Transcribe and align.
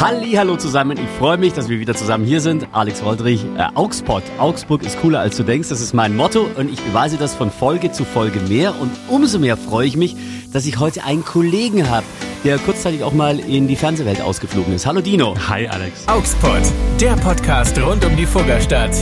Halli, 0.00 0.32
hallo 0.32 0.56
zusammen. 0.56 0.96
Ich 0.96 1.10
freue 1.18 1.36
mich, 1.36 1.52
dass 1.52 1.68
wir 1.68 1.78
wieder 1.78 1.94
zusammen 1.94 2.24
hier 2.24 2.40
sind. 2.40 2.68
Alex 2.72 3.04
Woldrich, 3.04 3.44
äh, 3.58 3.66
Augsburg. 3.74 4.22
Augsburg 4.38 4.82
ist 4.82 4.98
cooler 4.98 5.20
als 5.20 5.36
du 5.36 5.42
denkst. 5.42 5.68
Das 5.68 5.82
ist 5.82 5.92
mein 5.92 6.16
Motto 6.16 6.48
und 6.56 6.72
ich 6.72 6.80
beweise 6.80 7.18
das 7.18 7.34
von 7.34 7.50
Folge 7.50 7.92
zu 7.92 8.06
Folge 8.06 8.40
mehr. 8.40 8.80
Und 8.80 8.90
umso 9.08 9.38
mehr 9.38 9.58
freue 9.58 9.86
ich 9.86 9.98
mich, 9.98 10.16
dass 10.54 10.64
ich 10.64 10.78
heute 10.78 11.04
einen 11.04 11.22
Kollegen 11.22 11.90
habe, 11.90 12.06
der 12.44 12.56
kurzzeitig 12.56 13.04
auch 13.04 13.12
mal 13.12 13.38
in 13.40 13.68
die 13.68 13.76
Fernsehwelt 13.76 14.22
ausgeflogen 14.22 14.72
ist. 14.72 14.86
Hallo 14.86 15.02
Dino. 15.02 15.36
Hi 15.50 15.68
Alex. 15.68 16.08
Augsburg, 16.08 16.62
der 16.98 17.16
Podcast 17.16 17.78
rund 17.78 18.02
um 18.02 18.16
die 18.16 18.24
Fuggerstadt. 18.24 18.96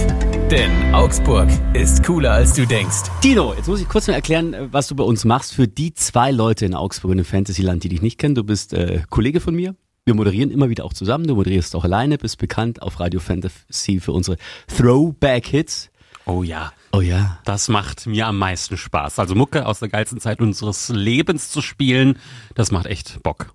Denn 0.51 0.93
Augsburg 0.93 1.49
ist 1.75 2.03
cooler 2.03 2.33
als 2.33 2.55
du 2.55 2.67
denkst. 2.67 3.05
Dino, 3.23 3.55
jetzt 3.55 3.69
muss 3.69 3.81
ich 3.81 3.89
kurz 3.89 4.09
mal 4.09 4.15
erklären, 4.15 4.53
äh, 4.53 4.73
was 4.73 4.89
du 4.89 4.97
bei 4.97 5.05
uns 5.05 5.25
machst 5.25 5.55
für 5.55 5.69
die 5.69 5.95
zwei 5.95 6.33
Leute 6.33 6.67
in 6.67 6.75
Augsburg 6.75 7.13
und 7.13 7.21
im 7.21 7.25
Fantasyland, 7.25 7.85
die 7.85 7.89
dich 7.89 8.03
nicht 8.03 8.19
kennen. 8.19 8.35
Du 8.35 8.43
bist 8.43 8.73
äh, 8.73 9.03
Kollege 9.09 9.39
von 9.39 9.55
mir. 9.55 9.77
Wir 10.09 10.15
moderieren 10.15 10.51
immer 10.51 10.71
wieder 10.71 10.87
auch 10.87 10.95
zusammen. 10.95 11.27
Du 11.27 11.35
moderierst 11.35 11.77
auch 11.77 11.85
alleine, 11.85 12.17
bist 12.17 12.39
bekannt 12.39 12.81
auf 12.81 12.99
Radio 12.99 13.21
Fantasy 13.21 14.01
für 14.01 14.13
unsere 14.13 14.39
Throwback-Hits. 14.75 15.91
Oh 16.25 16.43
ja. 16.43 16.73
Oh 16.93 17.03
ja. 17.03 17.39
Das 17.45 17.69
macht 17.69 18.07
mir 18.07 18.27
am 18.27 18.39
meisten 18.39 18.79
Spaß. 18.79 19.19
Also 19.19 19.35
Mucke 19.35 19.67
aus 19.67 19.81
der 19.81 19.91
geilsten 19.91 20.19
Zeit 20.19 20.41
unseres 20.41 20.89
Lebens 20.89 21.51
zu 21.51 21.61
spielen, 21.61 22.19
das 22.55 22.73
macht 22.73 22.87
echt 22.87 23.23
Bock. 23.23 23.55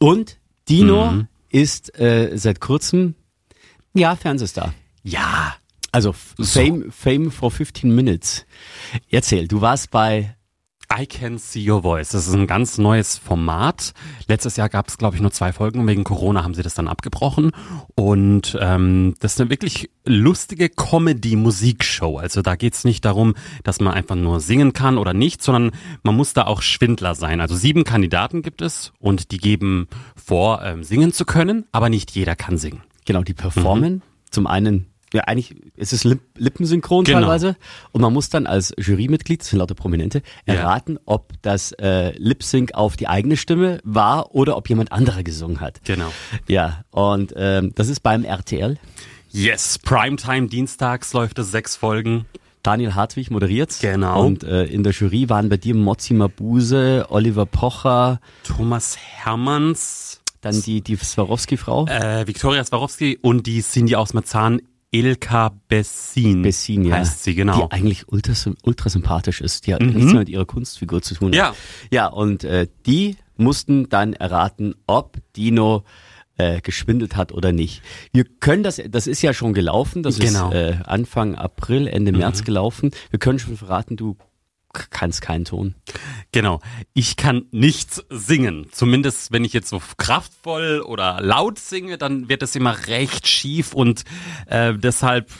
Und 0.00 0.38
Dino 0.68 1.12
mhm. 1.12 1.28
ist 1.50 1.96
äh, 2.00 2.32
seit 2.34 2.58
kurzem, 2.58 3.14
ja, 3.94 4.16
Fernsehstar. 4.16 4.74
Ja. 5.04 5.54
Also 5.92 6.12
Fame, 6.12 6.90
Fame 6.90 7.30
for 7.30 7.52
15 7.52 7.94
Minutes. 7.94 8.44
Erzähl, 9.08 9.46
du 9.46 9.60
warst 9.60 9.92
bei 9.92 10.34
I 10.98 11.06
Can 11.06 11.38
See 11.38 11.70
Your 11.70 11.82
Voice. 11.82 12.10
Das 12.10 12.26
ist 12.26 12.34
ein 12.34 12.46
ganz 12.46 12.78
neues 12.78 13.16
Format. 13.18 13.92
Letztes 14.26 14.56
Jahr 14.56 14.68
gab 14.68 14.88
es, 14.88 14.98
glaube 14.98 15.16
ich, 15.16 15.22
nur 15.22 15.30
zwei 15.30 15.52
Folgen. 15.52 15.86
Wegen 15.86 16.04
Corona 16.04 16.44
haben 16.44 16.54
sie 16.54 16.62
das 16.62 16.74
dann 16.74 16.88
abgebrochen. 16.88 17.52
Und 17.94 18.58
ähm, 18.60 19.14
das 19.20 19.34
ist 19.34 19.40
eine 19.40 19.50
wirklich 19.50 19.90
lustige 20.04 20.68
Comedy-Musikshow. 20.68 22.18
Also 22.18 22.42
da 22.42 22.56
geht's 22.56 22.84
nicht 22.84 23.04
darum, 23.04 23.34
dass 23.64 23.80
man 23.80 23.94
einfach 23.94 24.16
nur 24.16 24.40
singen 24.40 24.72
kann 24.72 24.98
oder 24.98 25.14
nicht, 25.14 25.42
sondern 25.42 25.72
man 26.02 26.16
muss 26.16 26.34
da 26.34 26.44
auch 26.44 26.62
Schwindler 26.62 27.14
sein. 27.14 27.40
Also 27.40 27.54
sieben 27.54 27.84
Kandidaten 27.84 28.42
gibt 28.42 28.62
es 28.62 28.92
und 28.98 29.30
die 29.30 29.38
geben 29.38 29.88
vor, 30.14 30.62
ähm, 30.62 30.84
singen 30.84 31.12
zu 31.12 31.24
können, 31.24 31.64
aber 31.72 31.88
nicht 31.88 32.10
jeder 32.10 32.36
kann 32.36 32.58
singen. 32.58 32.82
Genau, 33.04 33.22
die 33.22 33.34
performen. 33.34 33.94
Mhm. 33.94 34.02
Zum 34.30 34.46
einen 34.46 34.91
ja, 35.12 35.22
eigentlich 35.24 35.54
ist 35.76 35.92
es 35.92 36.04
lippensynchron 36.04 37.04
genau. 37.04 37.20
teilweise. 37.20 37.56
Und 37.92 38.00
man 38.00 38.12
muss 38.12 38.28
dann 38.30 38.46
als 38.46 38.72
Jurymitglied, 38.78 39.40
das 39.40 39.48
sind 39.48 39.58
lauter 39.58 39.74
Prominente, 39.74 40.22
erraten, 40.46 40.94
ja. 40.94 41.00
ob 41.06 41.32
das 41.42 41.72
äh, 41.72 42.12
Lip-Sync 42.16 42.74
auf 42.74 42.96
die 42.96 43.08
eigene 43.08 43.36
Stimme 43.36 43.80
war 43.84 44.34
oder 44.34 44.56
ob 44.56 44.68
jemand 44.68 44.92
anderer 44.92 45.22
gesungen 45.22 45.60
hat. 45.60 45.80
Genau. 45.84 46.12
Ja, 46.48 46.84
und 46.90 47.32
ähm, 47.36 47.72
das 47.74 47.88
ist 47.88 48.00
beim 48.00 48.24
RTL. 48.24 48.78
Yes, 49.30 49.78
Primetime 49.78 50.48
Dienstags 50.48 51.12
läuft 51.14 51.38
es 51.38 51.50
sechs 51.50 51.76
Folgen. 51.76 52.26
Daniel 52.62 52.94
Hartwig 52.94 53.30
moderiert. 53.30 53.76
Genau. 53.80 54.24
Und 54.24 54.44
äh, 54.44 54.64
in 54.64 54.82
der 54.84 54.92
Jury 54.92 55.28
waren 55.28 55.48
bei 55.48 55.56
dir 55.56 55.74
Mozzi 55.74 56.14
Mabuse, 56.14 57.06
Oliver 57.08 57.46
Pocher, 57.46 58.20
Thomas 58.44 58.96
Hermanns. 58.96 60.20
Dann 60.42 60.60
die, 60.60 60.80
die 60.80 60.96
Swarovski-Frau. 60.96 61.86
Äh, 61.86 62.26
Viktoria 62.26 62.64
Swarovski 62.64 63.18
und 63.22 63.46
die 63.46 63.62
Cindy 63.62 63.94
aus 63.94 64.12
Marzahn 64.12 64.60
Ilka 64.92 65.52
Bessin. 65.68 66.42
Bessin, 66.42 66.84
ja. 66.84 66.96
Heißt 66.96 67.24
sie, 67.24 67.34
genau. 67.34 67.56
Die 67.66 67.72
eigentlich 67.72 68.08
ultra, 68.08 68.34
ultra 68.62 68.90
sympathisch 68.90 69.40
ist. 69.40 69.66
Die 69.66 69.74
hat 69.74 69.80
mhm. 69.80 69.94
nichts 69.94 70.12
mehr 70.12 70.20
mit 70.20 70.28
ihrer 70.28 70.44
Kunstfigur 70.44 71.02
zu 71.02 71.14
tun. 71.14 71.32
Ja. 71.32 71.54
Ja, 71.90 72.06
und 72.06 72.44
äh, 72.44 72.68
die 72.86 73.16
mussten 73.36 73.88
dann 73.88 74.12
erraten, 74.12 74.74
ob 74.86 75.16
Dino 75.34 75.84
äh, 76.36 76.60
geschwindelt 76.60 77.16
hat 77.16 77.32
oder 77.32 77.52
nicht. 77.52 77.82
Wir 78.12 78.24
können 78.24 78.62
das, 78.62 78.80
das 78.88 79.06
ist 79.06 79.22
ja 79.22 79.32
schon 79.32 79.54
gelaufen, 79.54 80.02
das 80.02 80.18
genau. 80.18 80.50
ist 80.50 80.54
äh, 80.54 80.76
Anfang 80.84 81.34
April, 81.36 81.86
Ende 81.86 82.12
mhm. 82.12 82.18
März 82.18 82.44
gelaufen. 82.44 82.90
Wir 83.10 83.18
können 83.18 83.38
schon 83.38 83.56
verraten, 83.56 83.96
du 83.96 84.16
kannst 84.72 85.22
keinen 85.22 85.44
Ton. 85.44 85.74
Genau. 86.32 86.60
Ich 86.94 87.16
kann 87.16 87.46
nichts 87.50 88.02
singen. 88.08 88.66
Zumindest 88.72 89.32
wenn 89.32 89.44
ich 89.44 89.52
jetzt 89.52 89.68
so 89.68 89.80
kraftvoll 89.96 90.80
oder 90.80 91.20
laut 91.20 91.58
singe, 91.58 91.98
dann 91.98 92.28
wird 92.28 92.42
es 92.42 92.56
immer 92.56 92.86
recht 92.86 93.26
schief 93.26 93.74
und 93.74 94.04
äh, 94.46 94.74
deshalb 94.74 95.30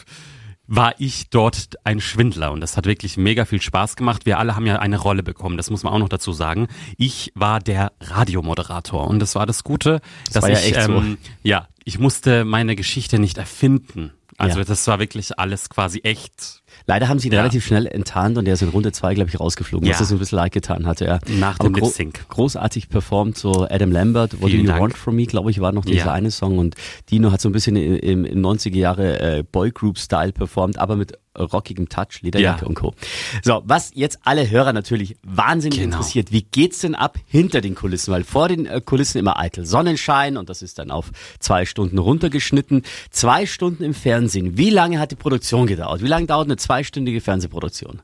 war 0.75 0.95
ich 0.99 1.29
dort 1.29 1.77
ein 1.85 2.01
Schwindler 2.01 2.53
und 2.53 2.61
das 2.61 2.77
hat 2.77 2.87
wirklich 2.87 3.17
mega 3.17 3.45
viel 3.45 3.61
Spaß 3.61 3.97
gemacht. 3.97 4.25
Wir 4.25 4.39
alle 4.39 4.57
haben 4.57 4.65
ja 4.65 4.79
eine 4.79 4.97
Rolle 4.99 5.23
bekommen, 5.23 5.57
das 5.57 5.71
muss 5.71 5.83
man 5.83 5.93
auch 5.93 5.99
noch 5.99 6.09
dazu 6.09 6.33
sagen. 6.33 6.69
Ich 6.97 7.33
war 7.35 7.61
der 7.61 7.93
Radiomoderator 8.01 9.07
und 9.07 9.19
das 9.19 9.35
war 9.35 9.45
das 9.45 9.65
Gute, 9.65 10.01
das 10.33 10.45
dass 10.45 10.65
ich 10.65 10.71
ja, 10.71 10.85
ähm, 10.87 11.19
so. 11.21 11.31
ja, 11.43 11.69
ich 11.85 11.99
musste 11.99 12.45
meine 12.45 12.77
Geschichte 12.77 13.19
nicht 13.19 13.39
erfinden. 13.39 14.13
Also 14.39 14.61
ja. 14.61 14.65
das 14.65 14.87
war 14.87 14.99
wirklich 14.99 15.39
alles 15.39 15.69
quasi 15.69 16.01
echt 16.05 16.62
Leider 16.87 17.09
haben 17.09 17.19
sie 17.19 17.29
ihn 17.29 17.35
ja. 17.35 17.41
relativ 17.41 17.65
schnell 17.65 17.87
enttarnt 17.87 18.39
und 18.39 18.47
er 18.47 18.55
ist 18.55 18.63
in 18.63 18.69
Runde 18.69 18.93
zwei, 18.93 19.15
glaube 19.15 19.31
ich, 19.31 19.39
rausgeflogen, 19.39 19.87
ja. 19.87 19.93
was 19.93 20.01
das 20.01 20.09
so 20.09 20.17
ein 20.17 20.19
bisschen 20.19 20.37
leid 20.37 20.53
getan 20.53 20.87
hatte. 20.87 21.05
Ja. 21.05 21.19
Nach 21.39 21.59
dem 21.59 21.75
Lip 21.75 21.87
Sync. 21.87 22.29
Großartig 22.29 22.89
performt, 22.89 23.39
so 23.39 23.67
Adam 23.69 23.93
Lambert, 23.93 24.41
What 24.41 24.51
Vielen 24.51 24.63
Do 24.63 24.67
You 24.67 24.69
Dank. 24.69 24.81
Want 24.81 24.97
From 24.97 25.17
Me, 25.17 25.27
glaube 25.27 25.51
ich, 25.51 25.61
war 25.61 25.73
noch 25.73 25.85
dieser 25.85 26.07
ja. 26.07 26.13
eine 26.13 26.31
Song 26.31 26.59
und 26.59 26.75
Dino 27.11 27.33
hat 27.33 27.41
so 27.41 27.49
ein 27.49 27.53
bisschen 27.53 27.77
im, 27.77 28.25
im 28.25 28.45
90er 28.45 28.77
Jahre 28.77 29.21
äh, 29.21 29.43
Boygroup-Style 29.43 30.33
performt, 30.33 30.79
aber 30.79 30.97
mit 30.97 31.19
rockigem 31.39 31.89
Touch, 31.89 32.23
Lederjacke 32.23 32.63
ja. 32.63 32.67
und 32.67 32.75
Co. 32.75 32.95
So, 33.43 33.63
was 33.65 33.93
jetzt 33.95 34.21
alle 34.25 34.49
Hörer 34.51 34.73
natürlich 34.73 35.17
wahnsinnig 35.23 35.81
genau. 35.81 35.97
interessiert, 35.97 36.33
wie 36.33 36.43
geht's 36.43 36.81
denn 36.81 36.95
ab 36.95 37.19
hinter 37.27 37.61
den 37.61 37.75
Kulissen? 37.75 38.13
Weil 38.13 38.25
vor 38.25 38.49
den 38.49 38.67
äh, 38.67 38.81
Kulissen 38.81 39.19
immer 39.19 39.39
eitel 39.39 39.65
Sonnenschein 39.65 40.37
und 40.37 40.49
das 40.49 40.63
ist 40.63 40.79
dann 40.79 40.91
auf 40.91 41.11
zwei 41.39 41.65
Stunden 41.65 41.99
runtergeschnitten. 41.99 42.83
Zwei 43.11 43.47
Stunden 43.47 43.85
im 43.85 43.95
Fernsehen. 43.95 44.57
Wie 44.57 44.71
lange 44.71 44.99
hat 44.99 45.11
die 45.11 45.17
Produktion 45.17 45.67
gedauert? 45.67 46.03
Wie 46.03 46.09
lange 46.09 46.27
dauert 46.27 46.47
eine 46.47 46.57
zweistündige 46.57 47.21
Fernsehproduktion? 47.21 48.03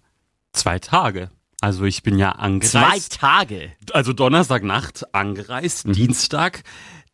Zwei 0.52 0.78
Tage. 0.78 1.30
Also 1.60 1.84
ich 1.84 2.02
bin 2.02 2.18
ja 2.18 2.32
angereist. 2.32 3.14
Zwei 3.14 3.16
Tage? 3.16 3.72
Also 3.92 4.12
Donnerstagnacht 4.12 5.12
angereist, 5.12 5.88
mhm. 5.88 5.92
Dienstag 5.92 6.62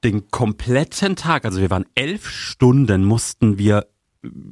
den 0.05 0.31
kompletten 0.31 1.17
Tag. 1.17 1.45
Also 1.47 1.61
wir 1.61 1.71
waren 1.71 1.87
elf 1.95 2.29
Stunden 2.29 3.05
mussten 3.05 3.59
wir 3.59 3.87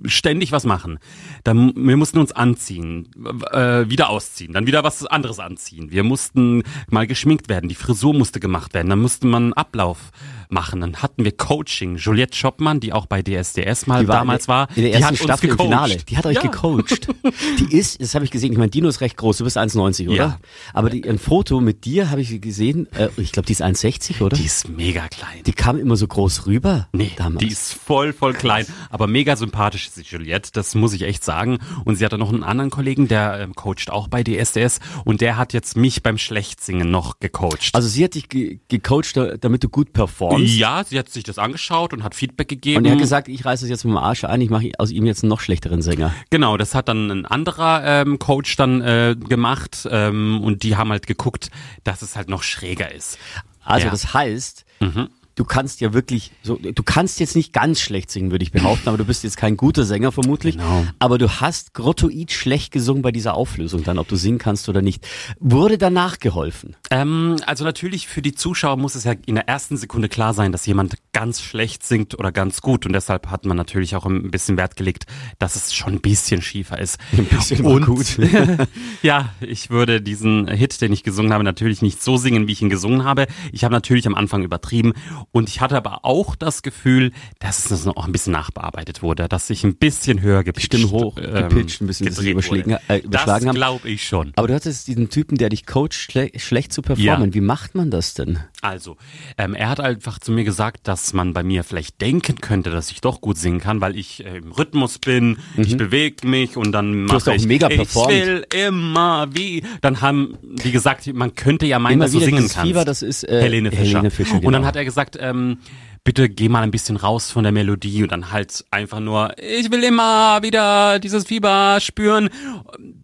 ständig 0.05 0.53
was 0.53 0.65
machen. 0.65 0.99
Dann, 1.44 1.72
wir 1.77 1.97
mussten 1.97 2.19
uns 2.19 2.33
anziehen, 2.33 3.09
äh, 3.50 3.88
wieder 3.88 4.10
ausziehen, 4.10 4.53
dann 4.53 4.66
wieder 4.66 4.84
was 4.84 5.06
anderes 5.06 5.38
anziehen. 5.38 5.91
Wir 5.91 6.05
mussten 6.05 6.62
mal 6.88 7.06
geschminkt 7.06 7.49
werden, 7.49 7.69
die 7.69 7.75
Frisur 7.75 8.15
musste 8.15 8.41
gemacht 8.41 8.75
werden, 8.75 8.91
dann 8.91 9.00
musste 9.00 9.27
man 9.27 9.53
Ablauf 9.53 10.11
machen. 10.52 10.80
Dann 10.80 10.96
hatten 10.96 11.24
wir 11.24 11.32
Coaching. 11.32 11.96
Juliette 11.96 12.36
Schoppmann, 12.36 12.80
die 12.80 12.92
auch 12.92 13.06
bei 13.06 13.22
DSDS 13.22 13.86
mal 13.86 14.06
war 14.06 14.18
damals 14.18 14.48
war, 14.48 14.68
in 14.76 14.82
der 14.84 14.94
ersten 14.94 15.16
Staffel 15.16 15.50
im 15.50 15.58
Finale. 15.58 15.96
Die 15.96 16.16
hat 16.16 16.26
euch 16.26 16.36
ja. 16.36 16.42
gecoacht. 16.42 17.08
Die 17.58 17.76
ist, 17.76 18.00
das 18.00 18.14
habe 18.14 18.24
ich 18.24 18.30
gesehen, 18.30 18.52
ich 18.52 18.58
meine, 18.58 18.70
Dino 18.70 18.88
ist 18.88 19.00
recht 19.00 19.16
groß, 19.16 19.38
du 19.38 19.44
bist 19.44 19.58
1,90, 19.58 20.08
oder? 20.08 20.16
Ja. 20.16 20.38
Aber 20.72 20.90
die, 20.90 21.08
ein 21.08 21.18
Foto 21.18 21.60
mit 21.60 21.84
dir 21.84 22.10
habe 22.10 22.20
ich 22.20 22.40
gesehen, 22.40 22.90
äh, 22.92 23.08
ich 23.16 23.32
glaube, 23.32 23.46
die 23.46 23.52
ist 23.52 23.62
1,60, 23.62 24.22
oder? 24.22 24.36
Die 24.36 24.44
ist 24.44 24.68
mega 24.68 25.08
klein. 25.08 25.42
Die 25.46 25.52
kam 25.52 25.78
immer 25.78 25.96
so 25.96 26.06
groß 26.06 26.46
rüber. 26.46 26.88
Nee, 26.92 27.12
damals. 27.16 27.38
die 27.38 27.48
ist 27.48 27.74
voll, 27.74 28.12
voll 28.12 28.32
klein. 28.32 28.66
Aber 28.90 29.06
mega 29.06 29.36
sympathisch 29.36 29.86
ist 29.86 29.96
die 29.96 30.02
Juliette, 30.02 30.50
das 30.52 30.74
muss 30.74 30.92
ich 30.92 31.02
echt 31.02 31.24
sagen. 31.24 31.58
Und 31.84 31.96
sie 31.96 32.04
hatte 32.04 32.19
noch 32.19 32.32
einen 32.32 32.42
anderen 32.42 32.70
Kollegen, 32.70 33.08
der 33.08 33.40
ähm, 33.40 33.54
coacht 33.54 33.90
auch 33.90 34.08
bei 34.08 34.22
DSDS 34.22 34.80
und 35.04 35.20
der 35.20 35.36
hat 35.36 35.52
jetzt 35.52 35.76
mich 35.76 36.02
beim 36.02 36.19
Schlechtsingen 36.19 36.90
noch 36.90 37.20
gecoacht. 37.20 37.70
Also 37.72 37.88
sie 37.88 38.04
hat 38.04 38.14
dich 38.14 38.28
ge 38.28 38.58
gecoacht, 38.69 39.19
damit 39.40 39.64
du 39.64 39.69
gut 39.69 39.92
performst? 39.92 40.41
Uns. 40.42 40.56
Ja, 40.56 40.84
sie 40.84 40.98
hat 40.98 41.08
sich 41.08 41.25
das 41.25 41.38
angeschaut 41.38 41.92
und 41.92 42.03
hat 42.03 42.14
Feedback 42.14 42.48
gegeben. 42.48 42.78
Und 42.78 42.84
er 42.86 42.92
hat 42.92 42.98
gesagt, 42.98 43.28
ich 43.28 43.44
reiße 43.44 43.64
es 43.64 43.70
jetzt 43.70 43.84
mit 43.84 43.92
dem 43.92 43.98
Arsch 43.98 44.25
ein, 44.25 44.41
ich 44.41 44.50
mache 44.50 44.70
aus 44.78 44.91
ihm 44.91 45.06
jetzt 45.06 45.22
einen 45.22 45.30
noch 45.30 45.41
schlechteren 45.41 45.82
Sänger. 45.82 46.12
Genau, 46.30 46.56
das 46.56 46.75
hat 46.75 46.88
dann 46.88 47.10
ein 47.10 47.26
anderer 47.26 47.82
ähm, 47.84 48.19
Coach 48.19 48.56
dann 48.56 48.81
äh, 48.81 49.16
gemacht 49.16 49.88
ähm, 49.91 50.41
und 50.42 50.62
die 50.62 50.76
haben 50.76 50.91
halt 50.91 51.06
geguckt, 51.06 51.50
dass 51.84 52.02
es 52.02 52.16
halt 52.16 52.28
noch 52.28 52.42
schräger 52.42 52.92
ist. 52.92 53.19
Also 53.64 53.87
ja. 53.87 53.90
das 53.90 54.12
heißt, 54.14 54.64
mhm 54.81 55.08
du 55.34 55.44
kannst 55.44 55.81
ja 55.81 55.93
wirklich 55.93 56.32
so, 56.43 56.56
du 56.56 56.82
kannst 56.82 57.20
jetzt 57.20 57.37
nicht 57.37 57.52
ganz 57.52 57.81
schlecht 57.81 58.11
singen, 58.11 58.31
würde 58.31 58.43
ich 58.43 58.52
behaupten, 58.52 58.88
aber 58.88 58.99
du 58.99 59.05
bist 59.05 59.25
jetzt 59.25 59.37
kein 59.37 59.56
guter 59.56 59.84
Sänger 59.84 60.12
vermutlich. 60.12 60.56
Genau. 60.56 60.87
Aber 60.99 61.19
du 61.19 61.29
hast 61.40 61.75
grottoid 61.75 62.32
schlecht 62.32 62.73
gesungen 62.73 63.02
bei 63.02 63.12
dieser 63.12 63.34
Auflösung 63.34 63.84
dann, 63.84 63.99
ob 63.99 64.08
du 64.08 64.17
singen 64.17 64.38
kannst 64.38 64.69
oder 64.69 64.82
nicht. 64.82 65.06
Wurde 65.40 65.79
danach 65.79 66.19
geholfen? 66.19 66.76
Ähm, 66.90 67.37
also 67.46 67.64
natürlich 67.64 68.08
für 68.08 68.23
die 68.23 68.34
Zuschauer 68.34 68.76
muss 68.76 68.94
es 68.94 69.05
ja 69.05 69.14
in 69.26 69.34
der 69.34 69.49
ersten 69.49 69.76
Sekunde 69.76 70.08
klar 70.08 70.34
sein, 70.34 70.52
dass 70.52 70.67
jemand 70.67 70.96
ganz 71.12 71.40
schlecht 71.40 71.84
singt 71.84 72.19
oder 72.19 72.32
ganz 72.32 72.61
gut 72.61 72.87
und 72.87 72.93
deshalb 72.93 73.31
hat 73.31 73.44
man 73.44 73.56
natürlich 73.56 73.96
auch 73.96 74.06
ein 74.06 74.31
bisschen 74.31 74.56
Wert 74.56 74.76
gelegt, 74.76 75.06
dass 75.38 75.56
es 75.56 75.75
schon 75.75 75.94
ein 75.94 76.00
bisschen 76.00 76.43
schiefer 76.43 76.79
ist. 76.79 76.99
Ein 77.17 77.25
bisschen 77.26 77.64
und, 77.64 77.87
gut. 77.87 78.19
ja, 79.02 79.31
ich 79.40 79.70
würde 79.70 80.00
diesen 80.00 80.49
Hit, 80.49 80.81
den 80.81 80.93
ich 80.93 81.02
gesungen 81.02 81.32
habe, 81.32 81.44
natürlich 81.44 81.82
nicht 81.82 82.02
so 82.02 82.17
singen, 82.17 82.46
wie 82.49 82.52
ich 82.52 82.62
ihn 82.62 82.70
gesungen 82.70 83.05
habe. 83.05 83.26
Ich 83.52 83.64
habe 83.64 83.73
natürlich 83.73 84.06
am 84.06 84.14
Anfang 84.14 84.43
übertrieben 84.43 84.93
Und 85.30 85.48
ich 85.48 85.60
hatte 85.60 85.76
aber 85.76 86.04
auch 86.04 86.34
das 86.34 86.62
Gefühl, 86.62 87.12
dass 87.38 87.70
es 87.70 87.84
noch 87.84 88.04
ein 88.04 88.12
bisschen 88.12 88.32
nachbearbeitet 88.32 89.02
wurde, 89.02 89.28
dass 89.28 89.46
sich 89.46 89.64
ein 89.64 89.76
bisschen 89.76 90.20
höher 90.20 90.44
gepitcht, 90.44 90.66
Stimmen 90.66 90.90
hoch 90.90 91.16
ähm, 91.19 91.48
gepitcht, 91.48 91.80
ein 91.80 91.86
bisschen 91.86 92.06
gedreht 92.06 92.32
überschlagen, 92.32 92.76
äh, 92.88 92.98
überschlagen 92.98 93.46
das 93.46 93.54
glaube 93.54 93.88
ich 93.88 94.06
schon. 94.06 94.32
Aber 94.36 94.48
du 94.48 94.54
hattest 94.54 94.88
diesen 94.88 95.10
Typen, 95.10 95.38
der 95.38 95.48
dich 95.48 95.66
coacht, 95.66 95.94
schle 95.94 96.30
schlecht 96.36 96.72
zu 96.72 96.82
performen. 96.82 97.30
Ja. 97.30 97.34
Wie 97.34 97.40
macht 97.40 97.74
man 97.74 97.90
das 97.90 98.14
denn? 98.14 98.38
Also, 98.60 98.96
ähm, 99.38 99.54
er 99.54 99.69
hat 99.69 99.80
einfach 99.80 100.19
zu 100.19 100.32
mir 100.32 100.44
gesagt, 100.44 100.86
dass 100.88 101.12
man 101.12 101.32
bei 101.32 101.42
mir 101.42 101.64
vielleicht 101.64 102.00
denken 102.00 102.36
könnte, 102.36 102.70
dass 102.70 102.90
ich 102.90 103.00
doch 103.00 103.20
gut 103.20 103.36
singen 103.36 103.60
kann, 103.60 103.80
weil 103.80 103.96
ich 103.96 104.24
äh, 104.24 104.38
im 104.38 104.52
Rhythmus 104.52 104.98
bin, 104.98 105.38
mhm. 105.56 105.62
ich 105.62 105.76
bewege 105.76 106.26
mich 106.26 106.56
und 106.56 106.72
dann 106.72 107.04
mache 107.04 107.34
ich, 107.34 107.46
mega 107.46 107.69
ich 107.69 107.94
will 107.94 108.46
immer 108.54 109.28
wie. 109.34 109.64
Dann 109.80 110.00
haben 110.00 110.38
die 110.42 110.72
gesagt, 110.72 111.12
man 111.12 111.34
könnte 111.34 111.66
ja 111.66 111.78
meinen, 111.78 112.00
dass 112.00 112.12
du 112.12 112.20
singen 112.20 112.48
kannst. 112.48 112.58
Fieber, 112.58 112.84
das 112.84 113.02
ist 113.02 113.24
äh, 113.28 113.42
Helene 113.42 113.70
Fischer. 113.70 113.98
Helene 113.98 114.10
Fischer 114.10 114.36
genau. 114.36 114.46
Und 114.46 114.52
dann 114.52 114.64
hat 114.64 114.76
er 114.76 114.84
gesagt, 114.84 115.12
ähm, 115.20 115.59
bitte 116.05 116.29
geh 116.29 116.49
mal 116.49 116.62
ein 116.62 116.70
bisschen 116.70 116.97
raus 116.97 117.31
von 117.31 117.44
der 117.44 117.53
Melodie 117.53 118.03
und 118.03 118.12
dann 118.12 118.32
halt 118.32 118.64
einfach 118.70 119.00
nur, 119.00 119.38
ich 119.38 119.70
will 119.70 119.85
immer 119.85 120.43
wieder 120.43 120.99
dieses 120.99 121.25
Fieber 121.25 121.79
spüren, 121.81 122.29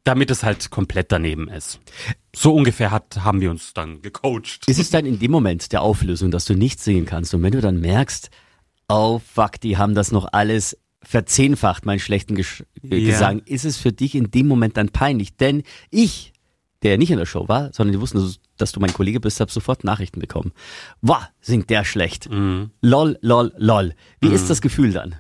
damit 0.05 0.31
es 0.31 0.43
halt 0.43 0.71
komplett 0.71 1.13
daneben 1.13 1.49
ist. 1.49 1.81
So 2.35 2.55
ungefähr 2.55 2.91
hat, 2.91 3.21
haben 3.25 3.41
wir 3.41 3.51
uns 3.51 3.73
dann 3.75 4.03
gecoacht. 4.03 4.67
Ist 4.67 4.81
es 4.81 4.91
dann 4.91 5.07
in 5.07 5.19
dem 5.19 5.31
Moment 5.31 5.73
der 5.73 5.83
Auflösung, 5.83 6.31
dass 6.31 6.45
du 6.45 6.55
nicht 6.55 6.81
singen 6.81 7.07
kannst 7.07 7.35
und 7.35 7.43
wenn 7.43 7.53
du 7.53 7.61
dann 7.61 7.81
merkst, 7.81 8.31
oh 8.89 9.21
fuck, 9.21 9.61
die 9.61 9.77
haben 9.77 9.95
das 9.95 10.11
noch 10.11 10.33
alles 10.33 10.77
verzehnfacht, 11.03 11.87
meinen 11.87 12.01
schlechten 12.01 12.35
Ges 12.35 12.65
yeah. 12.83 12.99
Gesang, 12.99 13.43
ist 13.45 13.65
es 13.65 13.77
für 13.77 13.93
dich 13.93 14.15
in 14.15 14.31
dem 14.31 14.49
Moment 14.49 14.77
dann 14.77 14.89
peinlich? 14.89 15.37
Denn 15.37 15.63
ich 15.91 16.33
der 16.83 16.99
nicht 16.99 17.11
in 17.11 17.19
der 17.19 17.27
Show 17.27 17.49
war, 17.49 17.73
sondern 17.73 17.93
die 17.93 18.01
wussten, 18.01 18.35
dass 18.57 18.73
du 18.73 18.81
mein 18.81 18.93
Kollege 18.93 19.21
bist, 19.21 19.41
hab 19.41 19.51
sofort 19.51 19.85
Nachrichten 19.85 20.21
bekommen. 20.21 20.53
Wow, 21.03 21.23
singt 21.41 21.71
der 21.71 21.85
schlecht. 21.85 22.31
Mhm. 22.31 22.71
Lol, 22.81 23.19
lol, 23.21 23.53
lol. 23.57 23.95
Wie 24.21 24.29
mhm. 24.29 24.35
ist 24.35 24.49
das 24.49 24.61
Gefühl 24.61 24.93
dann? 24.93 25.17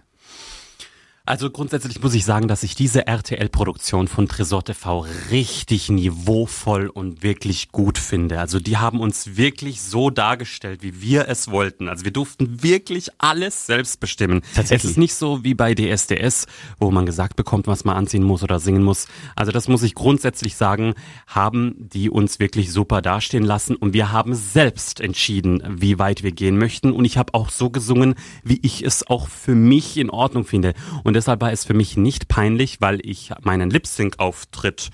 Also 1.28 1.50
grundsätzlich 1.50 2.02
muss 2.02 2.14
ich 2.14 2.24
sagen, 2.24 2.48
dass 2.48 2.62
ich 2.62 2.74
diese 2.74 3.06
RTL-Produktion 3.06 4.08
von 4.08 4.28
Tresor 4.28 4.64
TV 4.64 5.04
richtig 5.30 5.90
niveauvoll 5.90 6.86
und 6.86 7.22
wirklich 7.22 7.70
gut 7.70 7.98
finde. 7.98 8.40
Also 8.40 8.60
die 8.60 8.78
haben 8.78 8.98
uns 8.98 9.36
wirklich 9.36 9.82
so 9.82 10.08
dargestellt, 10.08 10.82
wie 10.82 11.02
wir 11.02 11.28
es 11.28 11.50
wollten. 11.50 11.90
Also 11.90 12.06
wir 12.06 12.12
durften 12.12 12.62
wirklich 12.62 13.08
alles 13.18 13.66
selbst 13.66 14.00
bestimmen. 14.00 14.40
Tatsächlich. 14.54 14.84
Es 14.84 14.90
ist 14.92 14.96
nicht 14.96 15.12
so 15.12 15.44
wie 15.44 15.52
bei 15.52 15.74
DSDS, 15.74 16.46
wo 16.78 16.90
man 16.90 17.04
gesagt 17.04 17.36
bekommt, 17.36 17.66
was 17.66 17.84
man 17.84 17.94
anziehen 17.94 18.22
muss 18.22 18.42
oder 18.42 18.58
singen 18.58 18.82
muss. 18.82 19.06
Also 19.36 19.52
das 19.52 19.68
muss 19.68 19.82
ich 19.82 19.94
grundsätzlich 19.94 20.56
sagen, 20.56 20.94
haben 21.26 21.74
die 21.76 22.08
uns 22.08 22.40
wirklich 22.40 22.72
super 22.72 23.02
dastehen 23.02 23.44
lassen 23.44 23.76
und 23.76 23.92
wir 23.92 24.12
haben 24.12 24.34
selbst 24.34 24.98
entschieden, 24.98 25.62
wie 25.68 25.98
weit 25.98 26.22
wir 26.22 26.32
gehen 26.32 26.56
möchten. 26.56 26.90
Und 26.90 27.04
ich 27.04 27.18
habe 27.18 27.34
auch 27.34 27.50
so 27.50 27.68
gesungen, 27.68 28.14
wie 28.42 28.60
ich 28.62 28.82
es 28.82 29.06
auch 29.06 29.28
für 29.28 29.54
mich 29.54 29.98
in 29.98 30.08
Ordnung 30.08 30.46
finde. 30.46 30.72
Und 31.04 31.17
deshalb 31.18 31.40
war 31.40 31.52
es 31.52 31.64
für 31.64 31.74
mich 31.74 31.96
nicht 31.96 32.28
peinlich, 32.28 32.80
weil 32.80 33.00
ich 33.04 33.32
meinen 33.42 33.70
Lip-Sync-Auftritt 33.70 34.90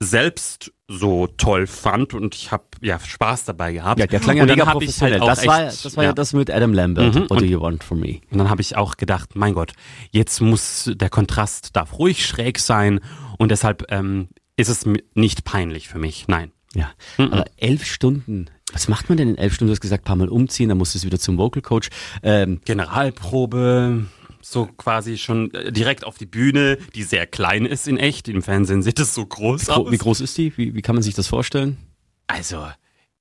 selbst 0.00 0.72
so 0.88 1.26
toll 1.26 1.66
fand 1.66 2.12
und 2.12 2.34
ich 2.34 2.50
habe 2.50 2.64
ja 2.80 2.98
Spaß 2.98 3.44
dabei 3.44 3.72
gehabt. 3.72 3.98
Ja, 3.98 4.06
der 4.06 4.20
klang 4.20 4.36
ja 4.36 4.44
mega 4.44 4.64
professionell. 4.66 5.20
Halt 5.20 5.30
das, 5.30 5.46
war, 5.46 5.64
das 5.64 5.96
war 5.96 6.04
ja. 6.04 6.10
ja 6.10 6.14
das 6.14 6.32
mit 6.32 6.50
Adam 6.50 6.74
Lambert, 6.74 7.14
mhm. 7.14 7.30
What 7.30 7.40
do 7.40 7.44
you 7.44 7.60
want 7.60 7.82
from 7.82 8.00
me? 8.00 8.20
Und 8.30 8.38
dann 8.38 8.50
habe 8.50 8.60
ich 8.60 8.76
auch 8.76 8.96
gedacht, 8.96 9.34
mein 9.34 9.54
Gott, 9.54 9.72
jetzt 10.10 10.40
muss 10.40 10.90
der 10.92 11.08
Kontrast 11.08 11.76
darf 11.76 11.98
ruhig 11.98 12.26
schräg 12.26 12.58
sein 12.58 13.00
und 13.38 13.50
deshalb 13.50 13.90
ähm, 13.90 14.28
ist 14.56 14.68
es 14.68 14.84
nicht 15.14 15.44
peinlich 15.44 15.88
für 15.88 15.98
mich. 15.98 16.26
Nein. 16.28 16.52
Ja, 16.74 16.90
mhm. 17.16 17.32
aber 17.32 17.44
elf 17.56 17.84
Stunden 17.84 18.50
was 18.72 18.88
macht 18.88 19.08
man 19.08 19.18
denn 19.18 19.28
in 19.28 19.38
elf 19.38 19.54
Stunden? 19.54 19.68
Du 19.68 19.72
hast 19.72 19.80
gesagt, 19.80 20.04
paar 20.04 20.16
Mal 20.16 20.28
umziehen, 20.28 20.68
dann 20.68 20.78
musst 20.78 20.94
du 20.94 21.02
wieder 21.02 21.18
zum 21.18 21.38
Vocal 21.38 21.62
Coach. 21.62 21.90
Ähm, 22.22 22.60
Generalprobe, 22.64 24.06
so 24.42 24.66
quasi 24.66 25.16
schon 25.16 25.52
äh, 25.54 25.72
direkt 25.72 26.04
auf 26.04 26.18
die 26.18 26.26
Bühne, 26.26 26.76
die 26.94 27.04
sehr 27.04 27.26
klein 27.26 27.64
ist 27.64 27.88
in 27.88 27.96
echt. 27.96 28.28
Im 28.28 28.42
Fernsehen 28.42 28.82
sieht 28.82 28.98
es 28.98 29.14
so 29.14 29.24
groß 29.24 29.70
aus. 29.70 29.90
Wie 29.90 29.98
groß 29.98 30.20
ist 30.20 30.36
die? 30.36 30.56
Wie, 30.56 30.74
wie 30.74 30.82
kann 30.82 30.94
man 30.94 31.02
sich 31.02 31.14
das 31.14 31.28
vorstellen? 31.28 31.78
Also, 32.26 32.66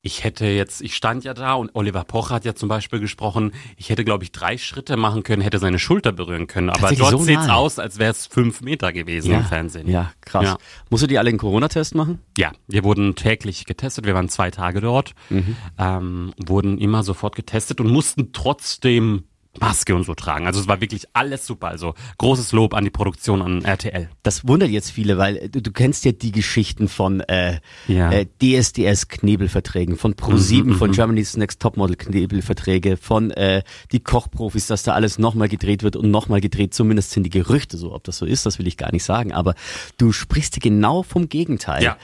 ich 0.03 0.23
hätte 0.23 0.45
jetzt, 0.45 0.81
ich 0.81 0.95
stand 0.95 1.23
ja 1.23 1.35
da 1.35 1.53
und 1.53 1.69
Oliver 1.75 2.03
Pocher 2.03 2.35
hat 2.35 2.45
ja 2.45 2.55
zum 2.55 2.69
Beispiel 2.69 2.99
gesprochen, 2.99 3.51
ich 3.77 3.89
hätte, 3.89 4.03
glaube 4.03 4.23
ich, 4.23 4.31
drei 4.31 4.57
Schritte 4.57 4.97
machen 4.97 5.21
können, 5.21 5.43
hätte 5.43 5.59
seine 5.59 5.77
Schulter 5.77 6.11
berühren 6.11 6.47
können. 6.47 6.71
Aber 6.71 6.91
dort 6.95 7.11
so 7.11 7.17
sieht's 7.19 7.49
aus, 7.49 7.77
als 7.77 7.99
wäre 7.99 8.09
es 8.09 8.25
fünf 8.25 8.61
Meter 8.61 8.93
gewesen 8.93 9.31
ja, 9.31 9.37
im 9.39 9.45
Fernsehen. 9.45 9.87
Ja, 9.87 10.11
krass. 10.21 10.43
Ja. 10.43 10.57
Musst 10.89 11.03
du 11.03 11.07
die 11.07 11.19
alle 11.19 11.29
einen 11.29 11.37
Corona-Test 11.37 11.93
machen? 11.93 12.19
Ja, 12.35 12.51
wir 12.67 12.83
wurden 12.83 13.15
täglich 13.15 13.65
getestet. 13.65 14.07
Wir 14.07 14.15
waren 14.15 14.27
zwei 14.27 14.49
Tage 14.49 14.81
dort, 14.81 15.13
mhm. 15.29 15.55
ähm, 15.77 16.33
wurden 16.37 16.79
immer 16.79 17.03
sofort 17.03 17.35
getestet 17.35 17.79
und 17.79 17.91
mussten 17.91 18.33
trotzdem 18.33 19.25
Maske 19.59 19.95
und 19.95 20.03
so 20.03 20.13
tragen. 20.13 20.47
Also 20.47 20.61
es 20.61 20.67
war 20.67 20.79
wirklich 20.79 21.07
alles 21.13 21.45
super. 21.45 21.67
Also 21.67 21.93
großes 22.17 22.53
Lob 22.53 22.73
an 22.73 22.85
die 22.85 22.89
Produktion 22.89 23.41
an 23.41 23.65
RTL. 23.65 24.09
Das 24.23 24.47
wundert 24.47 24.69
jetzt 24.69 24.91
viele, 24.91 25.17
weil 25.17 25.37
äh, 25.37 25.49
du, 25.49 25.61
du 25.61 25.71
kennst 25.71 26.05
ja 26.05 26.13
die 26.13 26.31
Geschichten 26.31 26.87
von 26.87 27.19
äh, 27.21 27.59
ja. 27.87 28.11
äh, 28.11 28.25
DSDS 28.41 29.09
Knebelverträgen, 29.09 29.97
von 29.97 30.15
Pro7, 30.15 30.63
mhm, 30.63 30.75
von 30.75 30.91
mhm. 30.91 30.95
Germany's 30.95 31.35
Next 31.35 31.61
Topmodel 31.61 31.97
Knebelverträge, 31.97 32.95
von 32.95 33.31
äh, 33.31 33.63
die 33.91 33.99
Kochprofis, 33.99 34.67
dass 34.67 34.83
da 34.83 34.93
alles 34.93 35.19
nochmal 35.19 35.49
gedreht 35.49 35.83
wird 35.83 35.97
und 35.97 36.09
nochmal 36.09 36.39
gedreht. 36.39 36.73
Zumindest 36.73 37.11
sind 37.11 37.23
die 37.23 37.29
Gerüchte 37.29 37.77
so. 37.77 37.93
Ob 37.93 38.05
das 38.05 38.17
so 38.17 38.25
ist, 38.25 38.45
das 38.45 38.57
will 38.57 38.67
ich 38.67 38.77
gar 38.77 38.91
nicht 38.93 39.03
sagen. 39.03 39.33
Aber 39.33 39.55
du 39.97 40.13
sprichst 40.13 40.61
genau 40.61 41.03
vom 41.03 41.27
Gegenteil. 41.27 41.83
Ja. 41.83 41.97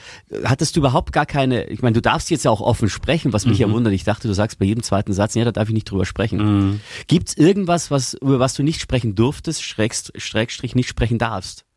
Hattest 0.44 0.76
du 0.76 0.82
überhaupt 0.82 1.14
gar 1.14 1.26
keine, 1.26 1.66
ich 1.66 1.82
meine, 1.82 1.94
du 1.94 2.02
darfst 2.02 2.30
jetzt 2.30 2.44
ja 2.44 2.52
auch 2.52 2.62
offen 2.62 2.90
sprechen, 2.90 3.32
was 3.32 3.46
mich 3.46 3.60
mhm. 3.60 3.68
ja 3.68 3.72
wundert. 3.72 3.94
Ich 3.94 4.04
dachte, 4.04 4.28
du 4.28 4.34
sagst 4.34 4.60
bei 4.60 4.66
jedem 4.66 4.84
zweiten 4.84 5.14
Satz, 5.14 5.34
ja, 5.36 5.46
da 5.46 5.54
darf 5.54 5.70
ich 5.70 5.74
nicht 5.74 5.90
drüber 5.90 6.06
sprechen. 6.06 6.40
Mhm. 6.40 6.80
Gibt's 7.08 7.37
irgendwas, 7.38 7.92
was, 7.92 8.13
über 8.16 8.39
was 8.39 8.54
du 8.54 8.63
nicht 8.63 8.81
sprechen 8.81 9.16
durftest, 9.16 9.63
Schrägstrich 9.63 10.75
nicht 10.75 10.89
sprechen 10.89 11.18
darfst? 11.18 11.68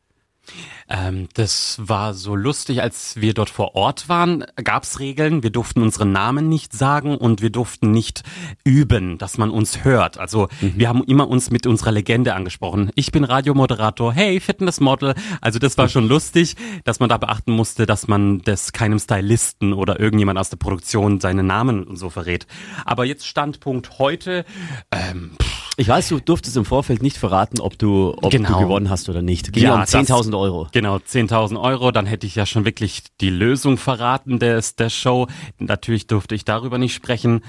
Ähm, 0.88 1.28
das 1.34 1.78
war 1.80 2.14
so 2.14 2.34
lustig, 2.34 2.82
als 2.82 3.20
wir 3.20 3.32
dort 3.32 3.48
vor 3.48 3.76
Ort 3.76 4.08
waren, 4.08 4.44
gab's 4.56 4.98
Regeln. 4.98 5.44
Wir 5.44 5.50
durften 5.50 5.82
unseren 5.82 6.10
Namen 6.10 6.48
nicht 6.48 6.72
sagen 6.72 7.16
und 7.16 7.42
wir 7.42 7.50
durften 7.50 7.92
nicht 7.92 8.24
üben, 8.64 9.16
dass 9.16 9.38
man 9.38 9.50
uns 9.50 9.84
hört. 9.84 10.18
Also 10.18 10.48
mhm. 10.60 10.74
wir 10.76 10.88
haben 10.88 11.04
immer 11.04 11.28
uns 11.28 11.50
mit 11.50 11.66
unserer 11.66 11.92
Legende 11.92 12.34
angesprochen. 12.34 12.90
Ich 12.96 13.12
bin 13.12 13.22
Radiomoderator, 13.22 14.12
hey, 14.12 14.40
Fitnessmodel. 14.40 15.14
Also 15.40 15.60
das 15.60 15.78
war 15.78 15.88
schon 15.88 16.08
lustig, 16.08 16.56
dass 16.82 16.98
man 16.98 17.08
da 17.08 17.18
beachten 17.18 17.52
musste, 17.52 17.86
dass 17.86 18.08
man 18.08 18.40
das 18.42 18.72
keinem 18.72 18.98
Stylisten 18.98 19.72
oder 19.72 20.00
irgendjemand 20.00 20.40
aus 20.40 20.50
der 20.50 20.56
Produktion 20.56 21.20
seinen 21.20 21.46
Namen 21.46 21.84
und 21.84 21.96
so 21.96 22.10
verrät. 22.10 22.48
Aber 22.84 23.04
jetzt 23.04 23.26
Standpunkt 23.26 24.00
heute, 24.00 24.44
ähm, 24.90 25.30
pff, 25.40 25.49
ich 25.80 25.88
weiß, 25.88 26.08
du 26.08 26.20
durftest 26.20 26.58
im 26.58 26.66
Vorfeld 26.66 27.02
nicht 27.02 27.16
verraten, 27.16 27.58
ob 27.58 27.78
du, 27.78 28.14
ob 28.20 28.30
genau. 28.30 28.52
du 28.52 28.64
gewonnen 28.64 28.90
hast 28.90 29.08
oder 29.08 29.22
nicht. 29.22 29.52
Ging 29.54 29.62
ja, 29.62 29.76
um 29.76 29.80
10.000 29.80 30.38
Euro. 30.38 30.68
Genau, 30.72 30.96
10.000 30.96 31.58
Euro. 31.58 31.90
Dann 31.90 32.04
hätte 32.04 32.26
ich 32.26 32.34
ja 32.34 32.44
schon 32.44 32.66
wirklich 32.66 33.04
die 33.22 33.30
Lösung 33.30 33.78
verraten 33.78 34.38
des, 34.38 34.76
der 34.76 34.90
Show. 34.90 35.26
Natürlich 35.58 36.06
durfte 36.06 36.34
ich 36.34 36.44
darüber 36.44 36.76
nicht 36.76 36.92
sprechen. 36.92 37.40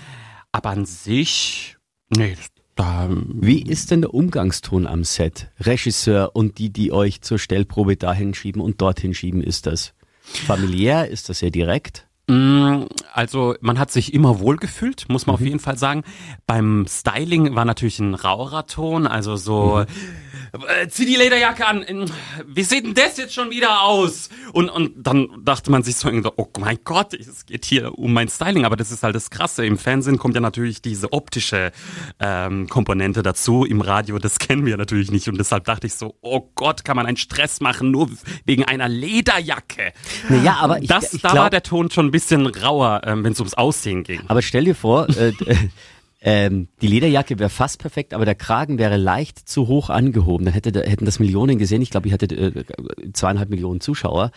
Aber 0.54 0.70
an 0.70 0.86
sich, 0.86 1.76
nee, 2.16 2.38
da, 2.76 3.10
Wie 3.10 3.62
ist 3.62 3.92
denn 3.92 4.00
der 4.00 4.14
Umgangston 4.14 4.88
am 4.88 5.04
Set? 5.04 5.52
Regisseur 5.60 6.32
und 6.34 6.58
die, 6.58 6.72
die 6.72 6.94
euch 6.94 7.22
zur 7.22 7.38
Stellprobe 7.38 7.98
dahin 7.98 8.34
schieben 8.34 8.62
und 8.62 8.80
dorthin 8.80 9.14
schieben, 9.14 9.44
ist 9.44 9.66
das 9.66 9.94
familiär? 10.22 11.10
Ist 11.10 11.28
das 11.28 11.40
sehr 11.40 11.52
direkt? 11.52 12.08
Mm, 12.32 12.86
also 13.14 13.56
man 13.60 13.78
hat 13.78 13.92
sich 13.92 14.14
immer 14.14 14.40
wohlgefühlt, 14.40 15.10
muss 15.10 15.26
man 15.26 15.36
mhm. 15.36 15.42
auf 15.42 15.46
jeden 15.46 15.60
Fall 15.60 15.78
sagen. 15.78 16.04
Beim 16.48 16.86
Styling 16.88 17.56
war 17.56 17.66
natürlich 17.66 18.00
ein 18.00 18.14
rauerer 18.14 18.68
Ton, 18.68 19.06
also 19.06 19.36
so 19.36 19.86
mhm 19.86 20.22
äh, 20.54 20.88
zieh 20.90 21.06
die 21.06 21.16
Lederjacke 21.16 21.66
an. 21.66 22.12
Wie 22.46 22.64
sieht 22.64 22.86
denn 22.86 22.94
das 22.94 23.18
jetzt 23.18 23.34
schon 23.34 23.50
wieder 23.50 23.84
aus? 23.84 24.30
Und, 24.52 24.70
und 24.70 24.92
dann 24.98 25.30
dachte 25.44 25.72
man 25.72 25.84
sich 25.84 25.96
so, 25.96 26.10
oh 26.36 26.48
mein 26.60 26.80
Gott, 26.84 27.14
es 27.14 27.46
geht 27.46 27.66
hier 27.66 27.98
um 27.98 28.14
mein 28.14 28.28
Styling. 28.28 28.66
Aber 28.66 28.76
das 28.76 28.92
ist 28.92 29.04
halt 29.04 29.16
das 29.16 29.30
Krasse. 29.30 29.66
Im 29.66 29.78
Fernsehen 29.78 30.18
kommt 30.18 30.36
ja 30.36 30.42
natürlich 30.42 30.82
diese 30.82 31.14
optische 31.14 31.72
ähm, 32.20 32.68
Komponente 32.68 33.24
dazu. 33.24 33.64
Im 33.66 33.82
Radio, 33.82 34.20
das 34.20 34.40
kennen 34.40 34.66
wir 34.66 34.76
natürlich 34.78 35.12
nicht. 35.12 35.30
Und 35.30 35.38
deshalb 35.38 35.64
dachte 35.64 35.88
ich 35.88 35.94
so, 35.94 36.16
oh 36.22 36.52
Gott, 36.56 36.84
kann 36.84 36.96
man 36.98 37.06
einen 37.06 37.18
Stress 37.18 37.62
machen, 37.62 37.92
nur 37.92 38.10
wegen 38.46 38.66
einer 38.66 38.90
Lederjacke. 38.90 39.94
Naja, 40.30 40.58
aber 40.60 40.82
ich, 40.82 40.88
das, 40.88 41.14
ich 41.14 41.22
da 41.22 41.30
glaub, 41.30 41.44
war 41.44 41.50
der 41.50 41.64
Ton 41.64 41.90
schon 41.92 42.08
ein 42.08 42.12
bisschen 42.12 42.46
rauer, 42.48 43.02
ähm, 43.06 43.24
wenn 43.24 43.32
es 43.32 43.40
ums 43.40 43.54
Aussehen 43.54 44.04
ging. 44.04 44.22
Aber 44.28 44.42
stell 44.42 44.66
dir 44.66 44.76
vor, 44.76 45.08
äh, 45.10 45.34
Ähm, 46.24 46.68
die 46.82 46.88
Lederjacke 46.88 47.40
wäre 47.40 47.50
fast 47.50 47.80
perfekt, 47.80 48.14
aber 48.14 48.26
der 48.26 48.36
Kragen 48.36 48.78
wäre 48.78 48.98
leicht 48.98 49.50
zu 49.50 49.68
hoch 49.68 49.90
angehoben. 49.90 50.46
Dann 50.46 50.54
hätte, 50.54 50.84
hätten 50.84 51.06
das 51.06 51.20
Millionen 51.20 51.58
gesehen. 51.58 51.82
Ich 51.82 51.90
glaube, 51.90 52.08
ich 52.08 52.14
hatte 52.14 52.28
äh, 52.28 52.64
zweieinhalb 53.14 53.50
Millionen 53.50 53.82
Zuschauer. 53.82 54.32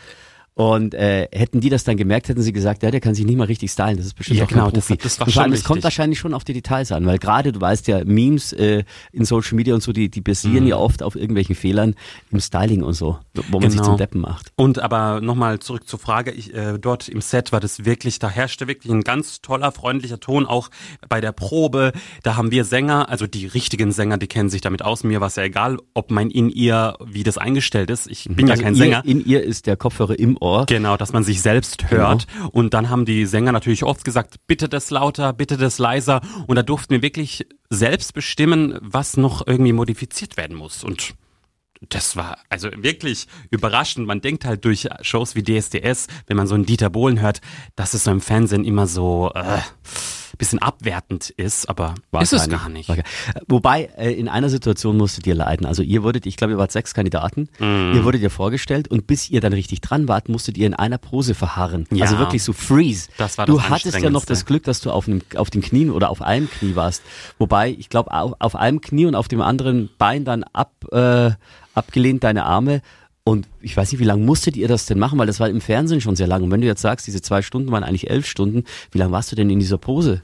Und 0.57 0.95
äh, 0.95 1.27
hätten 1.33 1.61
die 1.61 1.69
das 1.69 1.83
dann 1.83 1.97
gemerkt, 1.97 2.29
hätten 2.29 2.41
sie 2.41 2.53
gesagt, 2.53 2.85
ja, 2.85 2.93
der 2.93 3.01
kann 3.01 3.17
sich 3.17 3.25
nicht 3.27 3.37
mal 3.37 3.45
richtig 3.47 3.73
stylen. 3.73 3.97
Das 3.97 4.07
ist 4.07 4.15
bestimmt 4.15 4.39
Ja, 4.39 4.45
auch 4.45 4.49
genau, 4.49 4.65
kein 4.67 4.75
das- 4.75 4.87
Profi. 4.87 5.01
das 5.03 5.19
war 5.19 5.27
Und 5.27 5.33
vor 5.33 5.43
allem, 5.43 5.51
schon 5.51 5.59
es 5.59 5.65
kommt 5.65 5.83
wahrscheinlich 5.83 6.19
schon 6.21 6.33
auf 6.33 6.45
die 6.45 6.53
Details 6.53 6.93
an, 6.93 7.05
weil 7.07 7.19
gerade 7.19 7.51
du 7.51 7.61
weißt 7.61 7.89
ja, 7.89 8.05
Memes 8.05 8.53
äh, 8.53 8.85
in 9.11 9.25
Social 9.25 9.57
Media 9.57 9.75
und 9.75 9.83
so, 9.83 9.93
die, 9.93 10.09
die 10.09 10.21
basieren 10.21 10.63
Mhm. 10.65 10.69
ja 10.71 10.77
oft 10.77 11.03
auf 11.03 11.17
irgendwelchen 11.17 11.57
Fehlern 11.57 11.97
im 12.31 12.39
Styling 12.39 12.85
und 12.85 12.93
so, 12.93 13.19
wo 13.51 13.59
man 13.59 13.69
sich 13.71 13.81
Genau. 13.81 13.91
zum 13.91 13.99
Deppen 13.99 14.21
macht. 14.21 14.53
Und 14.55 14.79
aber 14.79 15.21
nochmal 15.21 15.59
zurück 15.59 15.89
zur 15.89 15.99
Frage, 15.99 16.31
ich, 16.31 16.55
äh, 16.55 16.79
dort 16.79 17.09
im 17.09 17.21
Set 17.21 17.51
war 17.51 17.59
das 17.59 17.85
wirklich, 17.85 18.21
da 18.21 18.31
herrschte 18.31 18.69
wirklich 18.69 18.93
ein 18.93 19.03
ganz 19.03 19.41
toller, 19.41 19.73
freundlicher 19.73 20.21
Ton, 20.21 20.47
auch 20.47 20.71
bei 21.09 21.21
der 21.21 21.33
Probe. 21.33 21.91
Da 22.23 22.37
haben 22.37 22.53
wir 22.53 22.65
Sänger, 22.65 23.09
also 23.09 23.27
die 23.27 23.47
richtigen 23.47 23.91
Sänger, 23.91 24.19
die 24.19 24.29
kennen 24.29 24.51
sich 24.51 24.61
damit 24.61 24.83
aus. 24.83 25.03
Mir 25.03 25.21
war 25.21 25.27
es 25.27 25.35
ja 25.35 25.43
egal, 25.43 25.79
ob 25.95 26.13
mein 26.13 26.31
In-Ear, 26.31 26.97
wie 27.05 27.25
das 27.25 27.39
eingestellt 27.39 27.91
ist. 27.91 28.07
Ich 28.07 28.29
bin 28.31 28.47
ja 28.47 28.53
Also 28.53 28.63
kein 28.63 28.75
ihr, 28.75 28.79
Sänger. 28.79 29.05
In 29.05 29.27
ihr 29.27 29.43
ist 29.43 29.67
der 29.67 29.77
Kopfhörer 29.77 30.17
im 30.17 30.37
Ohr. 30.45 30.67
Genau, 30.67 30.97
dass 30.97 31.13
man 31.13 31.25
sich 31.25 31.41
selbst 31.41 31.91
hört. 31.91 32.27
Und 32.53 32.75
dann 32.75 32.91
haben 32.91 33.05
die 33.05 33.27
Sänger 33.27 33.53
natürlich 33.53 33.83
oft 33.83 34.05
gesagt, 34.05 34.37
bitte 34.47 34.69
das 34.69 34.91
lauter, 34.91 35.33
bitte 35.33 35.57
das 35.57 35.79
leiser. 35.79 36.21
Und 36.47 36.57
da 36.57 36.63
durften 36.63 36.91
wir 36.91 37.03
wirklich 37.03 37.47
selbst 37.71 38.15
bestimmen, 38.15 38.79
was 38.81 39.17
noch 39.17 39.47
irgendwie 39.47 39.73
modifiziert 39.73 40.37
werden 40.37 40.57
muss. 40.57 40.85
Und 40.85 41.15
das 41.89 42.17
war 42.17 42.39
also 42.49 42.69
wirklich 42.77 43.27
überraschend. 43.51 44.07
Man 44.07 44.21
denkt 44.21 44.45
halt 44.45 44.65
durch 44.65 44.89
Shows 45.01 45.35
wie 45.35 45.43
DSDS, 45.43 46.07
wenn 46.27 46.37
man 46.37 46.47
so 46.47 46.55
einen 46.55 46.67
Dieter 46.67 46.91
Bohlen 46.91 47.21
hört, 47.21 47.41
dass 47.75 47.95
es 47.95 48.05
so 48.05 48.11
im 48.11 48.21
Fernsehen 48.21 48.65
immer 48.65 48.87
so 48.87 49.33
äh, 49.35 49.61
bisschen 50.37 50.59
abwertend 50.59 51.31
ist, 51.31 51.69
aber 51.69 51.95
ist 52.21 52.33
es 52.33 52.49
gar 52.49 52.69
nicht. 52.69 52.89
Gar- 52.89 52.99
Wobei, 53.49 53.91
äh, 53.97 54.13
in 54.13 54.29
einer 54.29 54.49
Situation 54.49 54.97
musstet 54.97 55.27
ihr 55.27 55.35
leiden. 55.35 55.67
Also 55.67 55.83
ihr 55.83 56.03
wurdet, 56.03 56.27
ich 56.27 56.37
glaube, 56.37 56.53
ihr 56.55 56.59
wart 56.59 56.73
sechs 56.73 56.95
Kandidaten. 56.95 57.49
Mhm. 57.59 57.93
Ihr 57.95 58.05
wurdet 58.05 58.23
ja 58.23 58.29
vorgestellt 58.29 58.89
und 58.89 59.07
bis 59.07 59.31
ihr 59.31 59.41
dann 59.41 59.53
richtig 59.53 59.81
dran 59.81 60.09
wart, 60.09 60.29
musstet 60.29 60.57
ihr 60.59 60.67
in 60.67 60.75
einer 60.75 60.99
Pose 60.99 61.35
verharren. 61.35 61.87
Ja. 61.91 62.05
Also 62.05 62.19
wirklich 62.19 62.43
so 62.43 62.53
freeze. 62.53 63.09
Das 63.19 63.39
war 63.39 63.47
du 63.47 63.57
das 63.57 63.69
hattest 63.71 63.99
ja 64.01 64.11
noch 64.11 64.25
das 64.25 64.45
Glück, 64.47 64.65
dass 64.65 64.81
du 64.81 64.91
auf, 64.91 65.07
einem, 65.09 65.23
auf 65.37 65.51
dem 65.51 65.63
Knien 65.63 65.91
oder 65.91 66.11
auf 66.11 66.23
einem 66.23 66.49
Knie 66.51 66.75
warst. 66.77 67.03
Wobei, 67.39 67.71
ich 67.71 67.89
glaube, 67.89 68.13
auf, 68.13 68.33
auf 68.39 68.57
einem 68.57 68.81
Knie 68.81 69.07
und 69.07 69.15
auf 69.15 69.29
dem 69.29 69.41
anderen 69.41 69.91
Bein 69.99 70.25
dann 70.25 70.45
ab, 70.45 70.73
äh, 70.93 71.31
abgelehnt 71.75 72.25
deine 72.25 72.45
Arme. 72.45 72.83
Und 73.27 73.49
ich 73.63 73.75
weiß 73.75 73.91
nicht, 73.91 74.01
wie 74.01 74.05
lange 74.05 74.23
musstet 74.23 74.55
ihr 74.55 74.69
das 74.69 74.85
denn 74.85 74.99
machen, 74.99 75.19
weil 75.19 75.27
das 75.27 75.41
war 75.41 75.49
im 75.49 75.63
Fernsehen 75.63 76.03
schon 76.03 76.15
sehr 76.15 76.27
lang. 76.27 76.43
Und 76.43 76.51
wenn 76.51 76.61
du 76.61 76.67
jetzt 76.67 76.83
sagst, 76.83 77.07
diese 77.07 77.23
zwei 77.23 77.41
Stunden 77.41 77.73
waren 77.73 77.83
eigentlich 77.83 78.11
elf 78.11 78.27
Stunden, 78.27 78.65
wie 78.93 78.99
lange 78.99 79.13
warst 79.13 79.33
du 79.33 79.37
denn 79.37 79.49
in 79.49 79.59
dieser 79.59 79.79
Pose? 79.79 80.21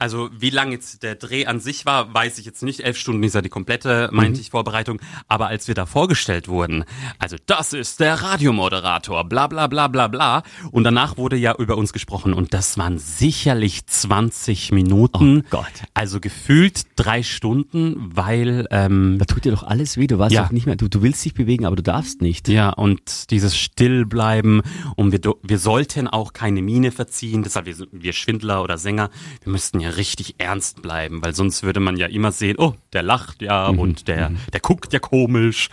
Also 0.00 0.30
wie 0.36 0.50
lang 0.50 0.72
jetzt 0.72 1.02
der 1.02 1.14
Dreh 1.14 1.46
an 1.46 1.60
sich 1.60 1.86
war, 1.86 2.12
weiß 2.12 2.38
ich 2.38 2.46
jetzt 2.46 2.62
nicht. 2.62 2.80
Elf 2.80 2.96
Stunden 2.96 3.22
ist 3.22 3.34
ja 3.34 3.42
die 3.42 3.48
komplette, 3.50 4.08
meinte 4.12 4.40
ich, 4.40 4.50
Vorbereitung. 4.50 5.00
Aber 5.28 5.46
als 5.48 5.68
wir 5.68 5.74
da 5.74 5.86
vorgestellt 5.86 6.48
wurden, 6.48 6.84
also 7.18 7.36
das 7.46 7.72
ist 7.72 8.00
der 8.00 8.14
Radiomoderator, 8.22 9.24
bla 9.28 9.46
bla 9.46 9.66
bla 9.66 9.86
bla 9.88 10.08
bla. 10.08 10.42
Und 10.72 10.84
danach 10.84 11.16
wurde 11.16 11.36
ja 11.36 11.54
über 11.56 11.76
uns 11.76 11.92
gesprochen 11.92 12.32
und 12.34 12.54
das 12.54 12.78
waren 12.78 12.98
sicherlich 12.98 13.86
20 13.86 14.72
Minuten. 14.72 15.42
Oh 15.46 15.50
Gott. 15.50 15.66
Also 15.94 16.18
gefühlt 16.20 16.82
drei 16.96 17.22
Stunden, 17.22 18.10
weil 18.14 18.66
ähm, 18.70 19.18
Da 19.18 19.26
tut 19.26 19.44
dir 19.44 19.52
doch 19.52 19.62
alles 19.62 19.96
weh. 19.98 20.06
Du 20.06 20.18
weißt 20.18 20.32
Ja. 20.32 20.44
doch 20.44 20.50
nicht 20.50 20.66
mehr. 20.66 20.76
Du, 20.76 20.88
du 20.88 21.02
willst 21.02 21.24
dich 21.24 21.34
bewegen, 21.34 21.66
aber 21.66 21.76
du 21.76 21.82
darfst 21.82 22.22
nicht. 22.22 22.48
Ja, 22.48 22.70
und 22.70 23.30
dieses 23.30 23.56
Stillbleiben 23.56 24.62
und 24.96 25.12
wir, 25.12 25.20
wir 25.42 25.58
sollten 25.58 26.08
auch 26.08 26.32
keine 26.32 26.62
Miene 26.62 26.90
verziehen, 26.90 27.42
deshalb 27.42 27.66
wir, 27.66 27.76
wir 27.92 28.12
Schwindler 28.12 28.62
oder 28.62 28.78
Sänger, 28.78 29.10
wir 29.42 29.52
müssten 29.52 29.80
ja 29.80 29.89
richtig 29.96 30.36
ernst 30.38 30.82
bleiben, 30.82 31.22
weil 31.22 31.34
sonst 31.34 31.62
würde 31.62 31.80
man 31.80 31.96
ja 31.96 32.06
immer 32.06 32.32
sehen, 32.32 32.56
oh, 32.58 32.74
der 32.92 33.02
lacht 33.02 33.42
ja 33.42 33.68
und 33.68 34.08
der, 34.08 34.32
der 34.52 34.60
guckt 34.60 34.92
ja 34.92 34.98
komisch. 34.98 35.68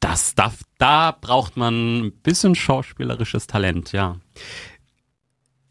Das 0.00 0.34
darf, 0.34 0.58
da 0.78 1.16
braucht 1.18 1.56
man 1.56 2.06
ein 2.06 2.12
bisschen 2.22 2.54
schauspielerisches 2.54 3.46
Talent, 3.46 3.92
ja. 3.92 4.16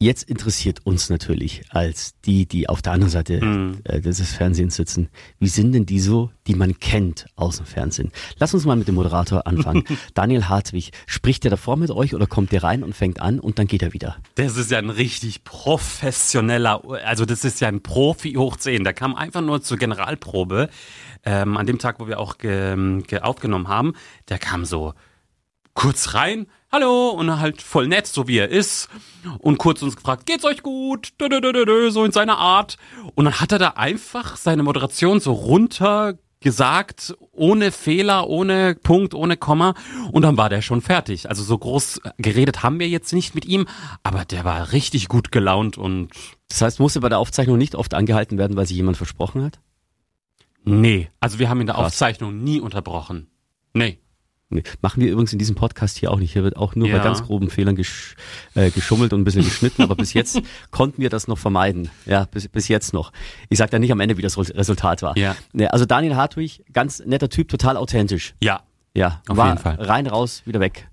Jetzt 0.01 0.24
interessiert 0.24 0.79
uns 0.84 1.12
natürlich 1.12 1.62
als 1.70 2.20
die, 2.25 2.48
die 2.48 2.67
auf 2.67 2.81
der 2.81 2.93
anderen 2.93 3.12
Seite 3.12 3.39
Mhm. 3.46 3.81
äh, 3.84 4.01
des 4.01 4.20
Fernsehens 4.34 4.75
sitzen. 4.75 5.10
Wie 5.38 5.48
sind 5.48 5.74
denn 5.74 5.86
die 5.86 6.00
so, 6.00 6.31
die 6.48 6.55
man 6.55 6.79
kennt 6.79 7.27
aus 7.36 7.58
dem 7.58 7.67
Fernsehen? 7.67 8.12
Lass 8.39 8.55
uns 8.55 8.65
mal 8.65 8.75
mit 8.75 8.88
dem 8.88 8.96
Moderator 8.96 9.46
anfangen. 9.46 9.84
Daniel 10.15 10.46
Hartwig, 10.46 10.89
spricht 11.05 11.43
der 11.43 11.51
davor 11.51 11.77
mit 11.77 11.91
euch 11.91 12.15
oder 12.15 12.25
kommt 12.25 12.51
der 12.51 12.63
rein 12.63 12.84
und 12.84 12.96
fängt 12.96 13.22
an 13.22 13.39
und 13.39 13.60
dann 13.60 13.67
geht 13.67 13.84
er 13.84 13.93
wieder? 13.93 14.15
Das 14.34 14.58
ist 14.58 14.72
ja 14.72 14.79
ein 14.79 14.89
richtig 14.89 15.43
professioneller, 15.43 16.81
also 17.05 17.25
das 17.25 17.46
ist 17.46 17.62
ja 17.62 17.67
ein 17.67 17.84
Profi 17.84 18.34
hoch 18.34 18.58
10. 18.58 18.84
Der 18.84 18.93
kam 18.93 19.13
einfach 19.13 19.41
nur 19.41 19.62
zur 19.62 19.77
Generalprobe, 19.77 20.70
ähm, 21.25 21.58
an 21.58 21.67
dem 21.67 21.77
Tag, 21.77 22.00
wo 22.00 22.08
wir 22.08 22.20
auch 22.20 22.39
ge, 22.39 23.03
ge 23.03 23.20
aufgenommen 23.20 23.67
haben. 23.67 23.93
Der 24.29 24.39
kam 24.39 24.65
so 24.65 24.96
kurz 25.75 26.15
rein, 26.15 26.48
hallo, 26.71 27.09
und 27.09 27.39
halt 27.39 27.61
voll 27.61 27.87
nett, 27.87 28.07
so 28.07 28.27
wie 28.27 28.37
er 28.37 28.49
ist. 28.49 28.89
Und 29.39 29.57
kurz 29.57 29.81
uns 29.81 29.95
gefragt, 29.95 30.25
geht's 30.25 30.45
euch 30.45 30.63
gut? 30.63 31.09
Dö, 31.19 31.29
dö, 31.29 31.41
dö, 31.41 31.91
so 31.91 32.03
in 32.05 32.11
seiner 32.11 32.37
Art. 32.37 32.77
Und 33.15 33.25
dann 33.25 33.39
hat 33.39 33.51
er 33.51 33.59
da 33.59 33.69
einfach 33.69 34.35
seine 34.37 34.63
Moderation 34.63 35.19
so 35.19 35.33
runter 35.33 36.17
gesagt, 36.39 37.15
ohne 37.31 37.71
Fehler, 37.71 38.27
ohne 38.27 38.73
Punkt, 38.75 39.13
ohne 39.13 39.37
Komma. 39.37 39.75
Und 40.11 40.23
dann 40.23 40.37
war 40.37 40.49
der 40.49 40.63
schon 40.63 40.81
fertig. 40.81 41.29
Also 41.29 41.43
so 41.43 41.55
groß 41.57 42.01
geredet 42.17 42.63
haben 42.63 42.79
wir 42.79 42.89
jetzt 42.89 43.13
nicht 43.13 43.35
mit 43.35 43.45
ihm, 43.45 43.67
aber 44.01 44.25
der 44.25 44.43
war 44.43 44.71
richtig 44.71 45.07
gut 45.07 45.31
gelaunt 45.31 45.77
und 45.77 46.09
Das 46.49 46.61
heißt, 46.61 46.79
musste 46.79 46.99
bei 46.99 47.09
der 47.09 47.19
Aufzeichnung 47.19 47.57
nicht 47.59 47.75
oft 47.75 47.93
angehalten 47.93 48.39
werden, 48.39 48.57
weil 48.57 48.65
sich 48.65 48.75
jemand 48.77 48.97
versprochen 48.97 49.43
hat? 49.43 49.59
nee. 50.63 51.09
Also 51.19 51.37
wir 51.39 51.49
haben 51.49 51.61
in 51.61 51.67
der 51.67 51.75
Krass. 51.75 51.87
Aufzeichnung 51.93 52.43
nie 52.43 52.59
unterbrochen. 52.59 53.27
Nee. 53.73 53.99
Nee. 54.51 54.63
Machen 54.81 55.01
wir 55.01 55.12
übrigens 55.12 55.34
in 55.34 55.39
diesem 55.39 55.55
Podcast 55.55 55.98
hier 55.98 56.12
auch 56.12 56.20
nicht. 56.20 56.34
Hier 56.34 56.43
wird 56.43 56.58
auch 56.58 56.75
nur 56.75 56.88
bei 56.89 56.98
Ja. 56.98 57.03
ganz 57.03 57.24
groben 57.24 57.50
Fehlern 57.50 57.75
gesch 57.75 58.15
äh, 58.55 58.70
geschummelt 58.70 59.13
und 59.13 59.22
ein 59.22 59.24
bisschen 59.24 59.43
geschnitten, 59.43 59.81
aber 59.81 59.96
bis 59.96 60.13
jetzt 60.13 60.41
konnten 60.72 61.01
wir 61.01 61.10
das 61.10 61.27
noch 61.27 61.38
vermeiden. 61.38 61.89
Ja, 62.05 62.25
bis, 62.25 62.48
bis 62.48 62.67
jetzt 62.67 62.93
noch. 62.93 63.12
Ich 63.50 63.58
sag 63.58 63.72
dann 63.72 63.81
nicht 63.81 63.91
am 63.91 64.00
Ende, 64.00 64.17
wie 64.17 64.22
das 64.22 64.38
Re- 64.38 64.53
Resultat 64.55 65.01
war. 65.01 65.17
Ja. 65.17 65.36
Nee, 65.53 65.67
also 65.67 65.86
Daniel 65.86 66.15
Hartwig, 66.15 66.63
ganz 66.74 67.00
netter 67.05 67.29
Typ, 67.29 67.48
total 67.50 67.77
authentisch. 67.77 68.34
Ja, 68.43 68.62
Ja, 68.93 69.22
Auf 69.29 69.38
war 69.38 69.48
jeden 69.48 69.58
Fall. 69.60 69.75
rein, 69.79 70.05
raus, 70.08 70.41
wieder 70.46 70.60
weg. 70.60 70.89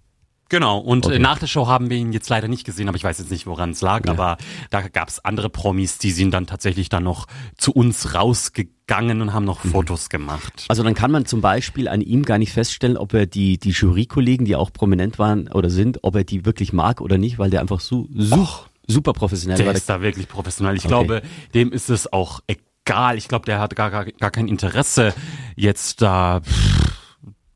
Genau, 0.51 0.79
und 0.79 1.05
Okay. 1.05 1.17
äh, 1.17 1.19
nach 1.19 1.39
der 1.39 1.47
Show 1.47 1.67
haben 1.67 1.91
wir 1.91 1.97
ihn 1.99 2.13
jetzt 2.13 2.29
leider 2.31 2.49
nicht 2.49 2.65
gesehen, 2.65 2.89
aber 2.89 2.97
ich 2.97 3.05
weiß 3.05 3.19
jetzt 3.19 3.31
nicht, 3.31 3.47
woran 3.47 3.71
es 3.71 3.83
lag, 3.83 4.07
Ja. 4.07 4.13
aber 4.13 4.39
da 4.71 4.81
gab 4.89 5.09
es 5.09 5.23
andere 5.25 5.51
Promis, 5.51 5.99
die 5.99 6.11
sind 6.11 6.31
dann 6.33 6.47
tatsächlich 6.47 6.89
dann 6.89 7.05
noch 7.05 7.27
zu 7.59 7.73
uns 7.73 8.15
rausgegangen 8.15 9.21
und 9.21 9.33
haben 9.35 9.45
noch 9.45 9.65
Mhm. 9.65 9.71
Fotos 9.71 10.09
gemacht. 10.09 10.65
Also 10.69 10.83
dann 10.83 10.95
kann 10.95 11.11
man 11.11 11.27
zum 11.27 11.41
Beispiel 11.43 11.87
an 11.89 12.01
ihm 12.01 12.25
gar 12.25 12.39
nicht 12.39 12.53
feststellen, 12.53 12.97
ob 12.97 13.13
er 13.13 13.27
die, 13.27 13.59
die 13.59 13.71
Jurykollegen, 13.71 14.47
die 14.47 14.57
auch 14.57 14.73
prominent 14.73 15.19
waren 15.19 15.49
oder 15.53 15.69
sind, 15.71 15.99
ob 16.03 16.17
er 16.17 16.25
die 16.25 16.47
wirklich 16.47 16.73
mag 16.73 17.01
oder 17.03 17.19
nicht, 17.19 17.39
weil 17.39 17.51
der 17.51 17.61
einfach 17.61 17.81
so, 17.81 18.09
so 18.17 18.49
super 18.87 19.13
professionell 19.13 19.59
Der 19.59 19.67
war. 19.67 19.75
ist 19.75 19.89
da 19.89 20.01
wirklich 20.01 20.29
professionell. 20.29 20.75
Ich 20.77 20.81
Okay. 20.85 20.89
glaube, 20.89 21.23
dem 21.53 21.73
ist 21.73 21.91
es 21.91 22.11
auch 22.11 22.41
egal. 22.47 23.19
Ich 23.19 23.29
glaube, 23.29 23.45
der 23.45 23.61
hat 23.61 23.77
gar, 23.77 23.91
gar, 23.91 24.07
gar 24.07 24.31
kein 24.31 24.49
Interesse 24.49 25.13
jetzt 25.57 26.01
da. 26.01 26.41
pff, 26.41 26.98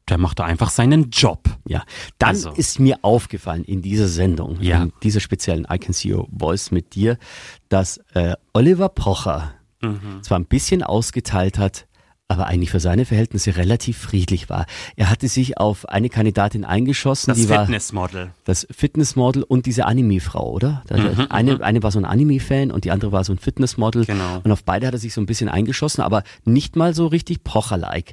Der 0.08 0.18
macht 0.18 0.38
da 0.40 0.44
einfach 0.44 0.70
seinen 0.70 1.10
Job. 1.10 1.44
Ja, 1.66 1.84
dann 2.18 2.30
Also. 2.30 2.50
ist 2.50 2.80
mir 2.80 2.98
aufgefallen 3.02 3.64
in 3.64 3.82
dieser 3.82 4.08
Sendung, 4.08 4.60
Ja. 4.60 4.82
in 4.82 4.92
dieser 5.02 5.20
speziellen 5.20 5.66
I 5.72 5.78
Can 5.78 5.92
See 5.94 6.12
Your 6.12 6.26
Voice 6.36 6.70
mit 6.72 6.94
dir, 6.94 7.18
dass 7.68 7.98
äh, 8.14 8.34
Oliver 8.52 8.88
Pocher 8.88 9.54
Mhm. 9.80 10.22
zwar 10.22 10.38
ein 10.38 10.44
bisschen 10.46 10.82
ausgeteilt 10.82 11.58
hat, 11.58 11.86
aber 12.28 12.46
eigentlich 12.46 12.70
für 12.70 12.80
seine 12.80 13.04
Verhältnisse 13.04 13.56
relativ 13.56 13.98
friedlich 13.98 14.48
war. 14.48 14.66
Er 14.96 15.10
hatte 15.10 15.28
sich 15.28 15.58
auf 15.58 15.88
eine 15.88 16.08
Kandidatin 16.08 16.64
eingeschossen, 16.64 17.28
Das 17.30 17.38
die 17.38 17.48
war 17.48 17.64
Fitnessmodel. 17.66 18.30
das 18.44 18.66
Fitnessmodel 18.70 19.42
und 19.42 19.66
diese 19.66 19.84
Anime-Frau, 19.86 20.50
oder? 20.50 20.82
Da- 20.86 21.26
eine, 21.30 21.60
eine 21.62 21.82
war 21.82 21.90
so 21.90 21.98
ein 21.98 22.04
Anime-Fan 22.06 22.70
und 22.70 22.84
die 22.84 22.90
andere 22.90 23.12
war 23.12 23.22
so 23.24 23.32
ein 23.32 23.38
Fitnessmodel. 23.38 24.02
Mhm, 24.02 24.06
Genau. 24.06 24.40
Und 24.44 24.50
auf 24.52 24.64
beide 24.64 24.86
hat 24.86 24.94
er 24.94 24.98
sich 25.00 25.12
so 25.14 25.20
ein 25.20 25.26
bisschen 25.26 25.48
eingeschossen, 25.48 26.02
aber 26.02 26.22
nicht 26.44 26.74
mal 26.76 26.94
so 26.94 27.06
richtig 27.08 27.44
Pocher-like. 27.44 28.12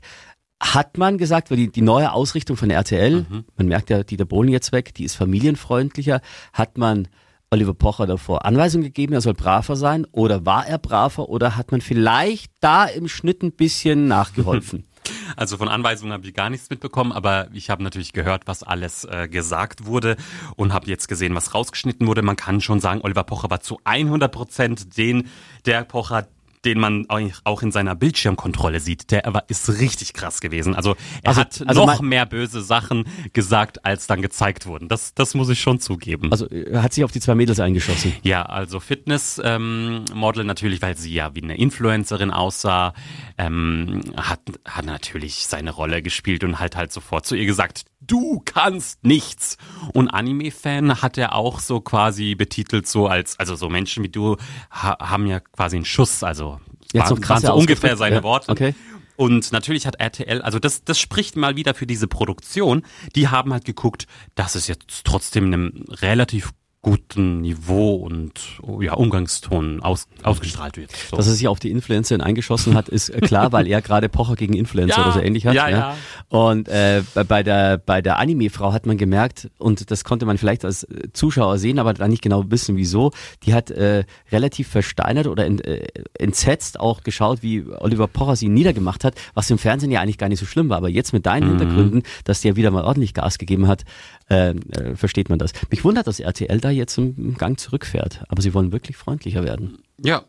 Hat 0.62 0.98
man 0.98 1.18
gesagt, 1.18 1.50
weil 1.52 1.58
die, 1.58 1.72
die 1.72 1.82
neue 1.82 2.12
Ausrichtung 2.12 2.58
von 2.58 2.70
RTL, 2.70 3.26
Mhm. 3.30 3.46
man 3.58 3.68
merkt 3.68 3.90
ja, 3.90 4.04
Dieter 4.04 4.26
Bohlen 4.26 4.50
jetzt 4.52 4.72
weg, 4.72 4.94
die 4.94 5.06
ist 5.06 5.16
familienfreundlicher, 5.16 6.22
hat 6.54 6.78
man 6.78 7.08
Oliver 7.52 7.74
Pocher 7.74 8.06
davor 8.06 8.46
Anweisungen 8.46 8.84
gegeben, 8.84 9.14
er 9.14 9.22
soll 9.22 9.34
braver 9.34 9.76
sein 9.76 10.06
oder 10.12 10.46
war 10.46 10.68
er 10.68 10.78
braver 10.78 11.30
oder 11.30 11.56
hat 11.56 11.72
man 11.72 11.82
vielleicht 11.82 12.52
da 12.60 12.86
im 12.86 13.08
Schnitt 13.08 13.42
ein 13.42 13.52
bisschen 13.54 14.08
nachgeholfen? 14.08 14.84
Also 15.38 15.58
von 15.58 15.70
Anweisungen 15.70 16.14
habe 16.14 16.28
ich 16.28 16.36
gar 16.36 16.52
nichts 16.52 16.70
mitbekommen, 16.70 17.12
aber 17.12 17.48
ich 17.54 17.72
habe 17.72 17.82
natürlich 17.82 18.14
gehört, 18.14 18.44
was 18.46 18.62
alles 18.62 19.06
äh, 19.06 19.28
gesagt 19.28 19.86
wurde 19.88 20.18
und 20.56 20.72
habe 20.72 20.88
jetzt 20.88 21.08
gesehen, 21.08 21.34
was 21.34 21.56
rausgeschnitten 21.56 22.06
wurde. 22.06 22.22
Man 22.22 22.36
kann 22.36 22.62
schon 22.62 22.80
sagen, 22.80 23.02
Oliver 23.02 23.24
Pocher 23.24 23.50
war 23.50 23.60
zu 23.60 23.80
100 23.86 24.32
Prozent 24.32 24.98
den, 24.98 25.28
der 25.66 25.84
Pocher, 25.84 26.28
den 26.66 26.80
man 26.80 27.06
auch 27.44 27.62
in 27.62 27.72
seiner 27.72 27.96
Bildschirmkontrolle 27.96 28.80
sieht. 28.80 29.12
Der 29.12 29.44
ist 29.48 29.70
richtig 29.80 30.14
krass 30.14 30.42
gewesen. 30.42 30.76
Also 30.76 30.96
er 31.24 31.30
Also- 31.30 31.42
hat 31.42 31.64
also 31.66 31.86
noch 31.86 32.02
mehr 32.02 32.26
böse 32.26 32.62
Sachen 32.62 33.06
gesagt, 33.34 33.86
als 33.86 34.08
dann 34.08 34.22
gezeigt 34.22 34.66
wurden. 34.66 34.90
Das, 34.90 35.14
das 35.14 35.36
muss 35.36 35.50
ich 35.50 35.62
schon 35.62 35.80
zugeben. 35.80 36.32
Also 36.32 36.48
er 36.48 36.84
hat 36.84 36.94
sich 36.94 37.04
auf 37.04 37.12
die 37.12 37.22
zwei 37.22 37.36
Mädels 37.36 37.60
eingeschossen. 37.60 38.14
Ja, 38.24 38.44
also 38.44 38.80
Fitness-Model 38.80 40.42
ähm, 40.42 40.48
natürlich, 40.48 40.82
weil 40.82 40.98
sie 40.98 41.14
ja 41.14 41.34
wie 41.34 41.44
eine 41.44 41.58
Influencerin 41.58 42.32
aussah, 42.32 42.94
ähm, 43.38 44.02
hat, 44.18 44.42
hat 44.66 44.86
natürlich 44.86 45.48
seine 45.48 45.72
Rolle 45.72 46.02
gespielt 46.02 46.44
und 46.44 46.60
halt 46.60 46.76
halt 46.76 46.92
sofort 46.92 47.26
zu 47.26 47.36
ihr 47.36 47.46
gesagt, 47.46 47.86
du 48.10 48.42
kannst 48.44 49.04
nichts. 49.04 49.58
Und 49.94 50.10
Anime-Fan 50.10 51.02
hat 51.02 51.18
er 51.18 51.36
auch 51.36 51.60
so 51.60 51.80
quasi 51.80 52.36
betitelt 52.36 52.88
so 52.88 53.08
als, 53.08 53.40
also 53.40 53.56
so 53.56 53.70
Menschen 53.70 54.04
wie 54.04 54.10
du 54.10 54.36
ha 54.70 54.98
haben 55.00 55.28
ja 55.28 55.40
quasi 55.40 55.78
einen 55.78 55.86
Schuss, 55.86 56.24
also 56.24 56.60
Jetzt 56.92 57.12
waren, 57.12 57.30
waren 57.30 57.42
so 57.42 57.54
ungefähr 57.54 57.96
seine 57.98 58.18
ja, 58.18 58.24
Worte. 58.24 58.52
Okay. 58.52 58.74
Und 59.16 59.52
natürlich 59.52 59.86
hat 59.86 60.00
RTL, 60.00 60.42
also 60.42 60.60
das, 60.60 60.86
das 60.86 60.98
spricht 60.98 61.36
mal 61.36 61.58
wieder 61.58 61.74
für 61.74 61.86
diese 61.86 62.08
Produktion. 62.08 62.84
Die 63.16 63.28
haben 63.28 63.52
halt 63.52 63.66
geguckt, 63.66 64.08
dass 64.36 64.56
es 64.56 64.68
jetzt 64.68 65.04
trotzdem 65.04 65.46
einem 65.46 65.84
relativ 65.90 66.52
guten 66.82 67.42
Niveau 67.42 67.96
und 67.96 68.60
oh 68.62 68.82
ja, 68.82 68.94
Umgangston 68.94 69.82
aus, 69.82 70.08
ausgestrahlt 70.24 70.78
wird. 70.78 70.92
So. 70.92 71.18
Dass 71.18 71.28
er 71.28 71.34
sich 71.34 71.48
auf 71.50 71.60
die 71.60 71.72
Influencerin 71.72 72.22
eingeschossen 72.22 72.74
hat, 72.74 72.88
ist 72.88 73.12
klar, 73.22 73.52
weil 73.52 73.68
er 73.68 73.82
gerade 73.82 74.08
Pocher 74.08 74.36
gegen 74.36 74.54
Influencer 74.54 74.98
ja, 74.98 75.04
oder 75.04 75.12
so 75.12 75.20
ähnlich 75.20 75.46
hat. 75.46 75.56
Ja, 75.56 75.68
ja. 75.68 75.98
Und 76.30 76.70
äh, 76.70 77.04
bei 77.28 77.44
der 77.44 77.78
bei 77.78 78.02
der 78.02 78.18
Anime-Frau 78.18 78.72
hat 78.72 78.86
man 78.86 78.98
gemerkt, 78.98 79.50
und 79.58 79.92
das 79.92 80.06
konnte 80.06 80.26
man 80.26 80.38
vielleicht 80.38 80.64
als 80.64 80.88
Zuschauer 81.12 81.58
sehen, 81.58 81.80
aber 81.80 81.94
dann 81.94 82.12
nicht 82.12 82.22
genau 82.22 82.50
wissen, 82.50 82.78
wieso, 82.78 83.12
die 83.44 83.54
hat 83.54 83.72
äh, 83.72 84.06
relativ 84.32 84.70
versteinert 84.70 85.28
oder 85.28 85.46
ent, 85.46 85.66
äh, 85.66 85.86
entsetzt 86.18 86.80
auch 86.80 87.04
geschaut, 87.04 87.44
wie 87.44 87.66
Oliver 87.68 88.08
Pocher 88.08 88.38
sie 88.38 88.48
niedergemacht 88.48 89.04
hat, 89.04 89.16
was 89.34 89.50
im 89.50 89.58
Fernsehen 89.58 89.92
ja 89.92 90.00
eigentlich 90.00 90.18
gar 90.18 90.30
nicht 90.30 90.40
so 90.40 90.46
schlimm 90.46 90.70
war. 90.70 90.78
Aber 90.78 90.90
jetzt 90.90 91.12
mit 91.12 91.26
deinen 91.26 91.46
mhm. 91.46 91.58
Hintergründen, 91.58 92.04
dass 92.24 92.40
der 92.40 92.56
wieder 92.56 92.72
mal 92.72 92.86
ordentlich 92.86 93.14
Gas 93.14 93.38
gegeben 93.38 93.68
hat, 93.68 93.84
äh, 94.30 94.52
äh, 94.52 94.96
versteht 94.96 95.30
man 95.30 95.40
das. 95.40 95.52
Mich 95.70 95.84
wundert, 95.84 96.08
dass 96.08 96.20
RTL 96.20 96.60
da 96.60 96.69
jetzt 96.72 96.98
im 96.98 97.36
Gang 97.36 97.60
zurückfährt, 97.60 98.24
aber 98.30 98.42
sie 98.42 98.54
wollen 98.54 98.72
wirklich 98.72 98.98
freundlicher 98.98 99.44
werden. 99.44 99.80
Ja, 100.02 100.24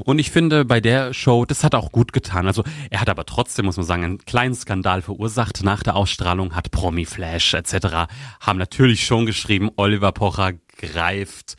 und 0.00 0.18
ich 0.18 0.30
finde, 0.30 0.64
bei 0.64 0.80
der 0.80 1.14
Show, 1.14 1.44
das 1.44 1.62
hat 1.62 1.74
auch 1.74 1.92
gut 1.92 2.12
getan. 2.12 2.46
Also 2.46 2.64
er 2.90 3.00
hat 3.00 3.08
aber 3.08 3.24
trotzdem, 3.26 3.66
muss 3.66 3.76
man 3.76 3.86
sagen, 3.86 4.04
einen 4.04 4.18
kleinen 4.18 4.54
Skandal 4.54 5.02
verursacht. 5.02 5.62
Nach 5.62 5.82
der 5.82 5.96
Ausstrahlung 5.96 6.54
hat 6.56 6.70
Promi 6.70 7.04
Flash 7.04 7.54
etc. 7.54 8.10
haben 8.40 8.58
natürlich 8.58 9.06
schon 9.06 9.26
geschrieben, 9.26 9.70
Oliver 9.76 10.12
Pocher 10.12 10.52
greift 10.78 11.56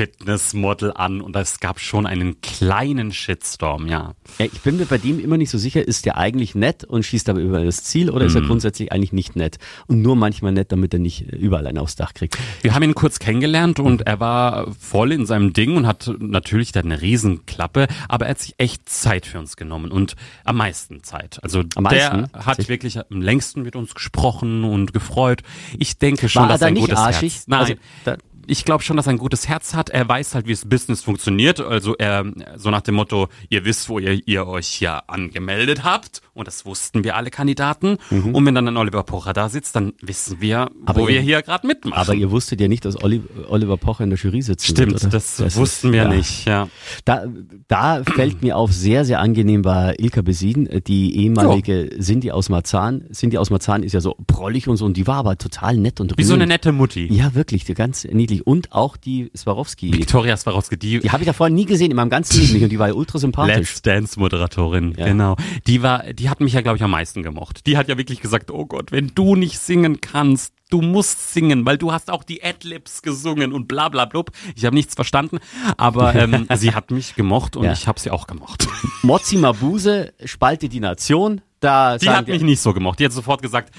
Fitnessmodel 0.00 0.94
an 0.94 1.20
und 1.20 1.36
es 1.36 1.60
gab 1.60 1.78
schon 1.78 2.06
einen 2.06 2.40
kleinen 2.40 3.12
Shitstorm, 3.12 3.86
ja. 3.86 4.14
ja. 4.38 4.46
Ich 4.46 4.62
bin 4.62 4.78
mir 4.78 4.86
bei 4.86 4.96
dem 4.96 5.20
immer 5.20 5.36
nicht 5.36 5.50
so 5.50 5.58
sicher, 5.58 5.86
ist 5.86 6.06
der 6.06 6.16
eigentlich 6.16 6.54
nett 6.54 6.84
und 6.84 7.04
schießt 7.04 7.28
aber 7.28 7.40
über 7.40 7.62
das 7.62 7.84
Ziel 7.84 8.08
oder 8.08 8.24
ist 8.24 8.34
er 8.34 8.40
mhm. 8.40 8.46
grundsätzlich 8.46 8.92
eigentlich 8.92 9.12
nicht 9.12 9.36
nett 9.36 9.58
und 9.88 10.00
nur 10.00 10.16
manchmal 10.16 10.52
nett, 10.52 10.72
damit 10.72 10.94
er 10.94 11.00
nicht 11.00 11.30
überall 11.30 11.66
einen 11.66 11.76
aufs 11.76 11.96
Dach 11.96 12.14
kriegt. 12.14 12.38
Wir 12.62 12.74
haben 12.74 12.82
ihn 12.82 12.94
kurz 12.94 13.18
kennengelernt 13.18 13.78
und 13.78 14.06
er 14.06 14.20
war 14.20 14.72
voll 14.72 15.12
in 15.12 15.26
seinem 15.26 15.52
Ding 15.52 15.76
und 15.76 15.86
hat 15.86 16.10
natürlich 16.18 16.72
da 16.72 16.80
eine 16.80 17.02
Riesenklappe, 17.02 17.86
aber 18.08 18.24
er 18.24 18.30
hat 18.30 18.38
sich 18.38 18.54
echt 18.56 18.88
Zeit 18.88 19.26
für 19.26 19.38
uns 19.38 19.56
genommen 19.56 19.92
und 19.92 20.16
am 20.44 20.56
meisten 20.56 21.02
Zeit. 21.02 21.40
Also 21.42 21.62
am 21.74 21.84
der 21.84 22.16
meisten? 22.16 22.46
hat 22.46 22.68
wirklich 22.70 22.98
am 22.98 23.20
längsten 23.20 23.60
mit 23.60 23.76
uns 23.76 23.94
gesprochen 23.94 24.64
und 24.64 24.94
gefreut. 24.94 25.42
Ich 25.78 25.98
denke 25.98 26.30
schon, 26.30 26.44
war 26.44 26.48
dass 26.48 26.62
er 26.62 26.68
ein 26.68 26.72
nicht 26.72 26.84
gutes 26.84 26.98
arschig? 26.98 27.34
Herz. 27.34 27.48
Nein, 27.48 27.78
also, 28.06 28.22
ich 28.50 28.64
glaube 28.64 28.82
schon, 28.82 28.96
dass 28.96 29.06
er 29.06 29.12
ein 29.12 29.18
gutes 29.18 29.48
Herz 29.48 29.74
hat. 29.74 29.90
Er 29.90 30.08
weiß 30.08 30.34
halt, 30.34 30.46
wie 30.46 30.52
das 30.52 30.68
Business 30.68 31.02
funktioniert. 31.02 31.60
Also 31.60 31.94
er, 31.96 32.24
so 32.56 32.70
nach 32.70 32.80
dem 32.80 32.96
Motto, 32.96 33.28
ihr 33.48 33.64
wisst, 33.64 33.88
wo 33.88 33.98
ihr, 33.98 34.20
ihr 34.26 34.46
euch 34.46 34.66
hier 34.66 35.08
angemeldet 35.08 35.84
habt. 35.84 36.20
Und 36.34 36.48
das 36.48 36.66
wussten 36.66 37.04
wir 37.04 37.16
alle 37.16 37.30
Kandidaten. 37.30 37.98
Mhm. 38.10 38.34
Und 38.34 38.46
wenn 38.46 38.54
dann 38.54 38.66
ein 38.66 38.76
Oliver 38.76 39.04
Pocher 39.04 39.32
da 39.32 39.48
sitzt, 39.48 39.76
dann 39.76 39.92
wissen 40.00 40.40
wir, 40.40 40.70
aber 40.84 41.02
wo 41.02 41.08
ihr, 41.08 41.16
wir 41.16 41.20
hier 41.20 41.42
gerade 41.42 41.66
mitmachen. 41.66 41.96
Aber 41.96 42.14
ihr 42.14 42.30
wusstet 42.30 42.60
ja 42.60 42.68
nicht, 42.68 42.84
dass 42.84 42.96
Oliver 43.02 43.76
Pocher 43.76 44.04
in 44.04 44.10
der 44.10 44.18
Jury 44.18 44.42
sitzt. 44.42 44.66
Stimmt, 44.66 45.02
wird, 45.02 45.14
das, 45.14 45.36
das, 45.36 45.56
wussten 45.56 45.88
ist, 45.88 45.92
wir 45.92 46.02
ja. 46.02 46.08
nicht, 46.08 46.46
ja. 46.46 46.68
Da, 47.04 47.26
da 47.68 48.02
fällt 48.04 48.42
mir 48.42 48.56
auf, 48.56 48.72
sehr, 48.72 49.04
sehr 49.04 49.20
angenehm 49.20 49.64
war 49.64 49.98
Ilka 50.00 50.22
Besin, 50.22 50.68
die 50.86 51.16
ehemalige 51.16 51.90
oh. 51.92 52.02
Cindy 52.02 52.30
aus 52.30 52.48
Marzahn. 52.48 53.04
Cindy 53.12 53.38
aus 53.38 53.50
Marzahn 53.50 53.82
ist 53.82 53.92
ja 53.92 54.00
so 54.00 54.16
prollig 54.26 54.66
und 54.66 54.76
so 54.76 54.86
und 54.86 54.96
die 54.96 55.06
war 55.06 55.16
aber 55.16 55.36
total 55.36 55.76
nett 55.76 56.00
und 56.00 56.16
Wie 56.16 56.24
so 56.24 56.34
eine 56.34 56.46
nette 56.46 56.72
Mutti. 56.72 57.12
Ja, 57.12 57.34
wirklich, 57.34 57.66
ganz 57.74 58.04
niedlich. 58.04 58.39
Und 58.42 58.72
auch 58.72 58.96
die 58.96 59.30
Swarovski. 59.36 59.92
Viktoria 59.92 60.36
Swarovski, 60.36 60.76
die. 60.76 61.00
Die 61.00 61.10
habe 61.10 61.22
ich 61.22 61.26
ja 61.26 61.32
vorher 61.32 61.54
nie 61.54 61.66
gesehen 61.66 61.90
in 61.90 61.96
meinem 61.96 62.10
ganzen 62.10 62.40
Leben 62.40 62.54
nicht 62.54 62.62
und 62.62 62.70
die 62.70 62.78
war 62.78 62.88
ja 62.88 62.94
ultra 62.94 63.18
sympathisch. 63.18 63.56
Let's 63.56 63.82
Dance 63.82 64.18
Moderatorin, 64.18 64.94
ja. 64.96 65.06
genau. 65.06 65.36
Die 65.66 65.82
war, 65.82 66.12
die 66.12 66.28
hat 66.28 66.40
mich 66.40 66.52
ja, 66.52 66.60
glaube 66.60 66.76
ich, 66.76 66.82
am 66.82 66.90
meisten 66.90 67.22
gemocht. 67.22 67.66
Die 67.66 67.76
hat 67.76 67.88
ja 67.88 67.98
wirklich 67.98 68.20
gesagt, 68.20 68.50
oh 68.50 68.66
Gott, 68.66 68.92
wenn 68.92 69.12
du 69.14 69.36
nicht 69.36 69.58
singen 69.58 70.00
kannst, 70.00 70.54
du 70.70 70.80
musst 70.80 71.32
singen, 71.32 71.66
weil 71.66 71.78
du 71.78 71.92
hast 71.92 72.10
auch 72.10 72.24
die 72.24 72.42
Adlibs 72.42 73.02
gesungen 73.02 73.52
und 73.52 73.68
bla 73.68 73.88
bla 73.88 74.04
blub. 74.04 74.30
Ich 74.56 74.64
habe 74.64 74.74
nichts 74.74 74.94
verstanden, 74.94 75.38
aber 75.76 76.14
ähm, 76.16 76.46
sie 76.56 76.74
hat 76.74 76.90
mich 76.90 77.14
gemocht 77.14 77.56
und 77.56 77.64
ja. 77.64 77.72
ich 77.72 77.86
habe 77.86 78.00
sie 78.00 78.10
auch 78.10 78.26
gemocht. 78.26 78.66
Mozzi 79.02 79.36
Mabuse 79.36 80.12
spaltet 80.24 80.72
die 80.72 80.80
Nation. 80.80 81.42
Da 81.60 81.98
die 81.98 82.08
hat 82.08 82.26
mich 82.26 82.42
nicht 82.42 82.60
so 82.60 82.72
gemocht. 82.72 82.98
Die 82.98 83.04
hat 83.04 83.12
sofort 83.12 83.42
gesagt, 83.42 83.72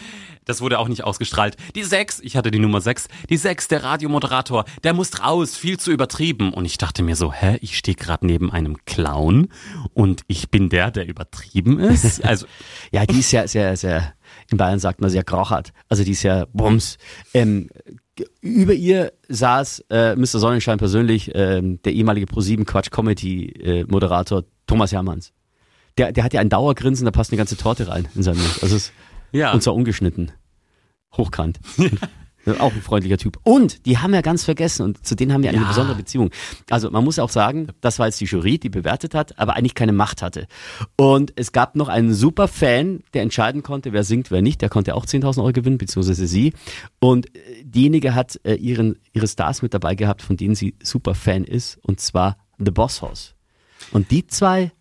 das 0.46 0.62
wurde 0.62 0.80
auch 0.80 0.88
nicht 0.88 1.04
ausgestrahlt. 1.04 1.56
Die 1.76 1.84
sechs, 1.84 2.20
ich 2.20 2.36
hatte 2.36 2.52
die 2.52 2.60
Nummer 2.60 2.82
sechs, 2.82 3.08
die 3.30 3.38
sechs, 3.38 3.68
der 3.68 3.84
Radiomoderator, 3.84 4.66
der 4.84 4.94
muss 4.94 5.24
raus, 5.24 5.56
viel 5.56 5.80
zu 5.80 5.92
übertrieben. 5.92 6.54
Und 6.54 6.66
ich 6.66 6.78
dachte 6.78 7.04
mir 7.04 7.16
so, 7.16 7.32
hä, 7.32 7.58
ich 7.62 7.78
stehe 7.78 7.96
gerade 7.96 8.26
neben 8.26 8.52
einem 8.52 8.78
Clown 8.86 9.50
und 9.94 10.24
ich 10.28 10.50
bin 10.50 10.70
der, 10.70 10.92
der 10.92 11.08
übertrieben 11.08 11.80
ist. 11.80 12.22
Also 12.32 12.46
ja, 12.92 13.06
die 13.06 13.20
ist 13.20 13.32
ja 13.32 13.48
sehr, 13.48 13.76
sehr, 13.76 14.14
in 14.50 14.58
Bayern 14.58 14.80
sagt 14.80 15.02
man 15.02 15.10
sehr 15.10 15.24
krachert. 15.24 15.74
Also 15.90 16.04
die 16.04 16.12
ist 16.12 16.24
ja 16.24 16.46
bums. 16.54 16.98
Ähm, 17.34 17.70
über 18.42 18.74
ihr 18.74 19.12
saß 19.28 19.86
äh, 19.90 20.16
Mr. 20.16 20.40
Sonnenschein 20.40 20.78
persönlich, 20.78 21.32
ähm, 21.34 21.82
der 21.82 21.94
ehemalige 21.94 22.28
Pro7 22.28 22.64
Quatsch 22.66 22.92
Comedy 22.92 23.48
äh, 23.48 23.86
Moderator 23.86 24.44
Thomas 24.68 24.92
Hermanns. 24.92 25.34
Der, 25.98 26.12
der 26.12 26.24
hat 26.24 26.34
ja 26.34 26.42
ein 26.42 26.50
Dauergrinsen, 26.50 27.06
da 27.06 27.12
passt 27.12 27.32
eine 27.32 27.38
ganze 27.38 27.58
Torte 27.58 27.88
rein 27.88 28.08
in 28.16 28.24
seinem 28.24 28.40
Mund. 28.40 28.60
Also 28.62 28.76
es, 28.76 28.92
ja. 29.32 29.52
Und 29.54 29.64
zwar 29.64 29.76
ungeschnitten. 29.76 30.32
Hochkant. 31.16 31.60
Auch 32.60 32.74
ein 32.74 32.82
freundlicher 32.82 33.18
Typ. 33.18 33.38
Und 33.44 33.86
die 33.86 34.00
haben 34.00 34.16
ja 34.16 34.22
ganz 34.22 34.44
vergessen 34.44 34.84
und 34.84 35.06
zu 35.06 35.16
denen 35.16 35.32
haben 35.32 35.44
wir 35.44 35.50
eine 35.52 35.62
ja. 35.62 35.68
besondere 35.68 35.96
Beziehung. 35.96 36.32
Also 36.72 36.90
man 36.90 37.04
muss 37.04 37.20
auch 37.20 37.30
sagen, 37.30 37.68
das 37.82 38.00
war 38.00 38.08
jetzt 38.08 38.20
die 38.20 38.26
Jury, 38.26 38.58
die 38.58 38.70
bewertet 38.70 39.14
hat, 39.14 39.38
aber 39.38 39.56
eigentlich 39.56 39.76
keine 39.76 39.92
Macht 39.92 40.24
hatte. 40.24 40.48
Und 40.98 41.34
es 41.36 41.52
gab 41.52 41.76
noch 41.76 41.88
einen 41.88 42.16
super 42.16 42.48
Fan, 42.48 43.04
der 43.14 43.22
entscheiden 43.22 43.62
konnte, 43.62 43.94
wer 43.94 44.04
singt, 44.04 44.32
wer 44.32 44.42
nicht. 44.42 44.62
Der 44.64 44.70
konnte 44.70 44.96
auch 44.96 45.06
10.000 45.06 45.38
Euro 45.38 45.52
gewinnen, 45.52 45.78
beziehungsweise 45.78 46.26
sie. 46.26 46.54
Und 47.00 47.28
äh, 47.36 47.64
diejenige 47.64 48.16
hat 48.16 48.40
äh, 48.44 48.56
ihren, 48.56 48.98
ihre 49.14 49.28
Stars 49.28 49.62
mit 49.62 49.76
dabei 49.76 49.94
gehabt, 49.94 50.24
von 50.24 50.36
denen 50.36 50.56
sie 50.56 50.74
super 50.82 51.14
Fan 51.14 51.44
ist, 51.44 51.78
und 51.84 52.00
zwar 52.00 52.38
The 52.58 52.72
Boss 52.72 53.04
House. 53.04 53.36
Und 53.92 54.10
die 54.10 54.26
zwei 54.26 54.72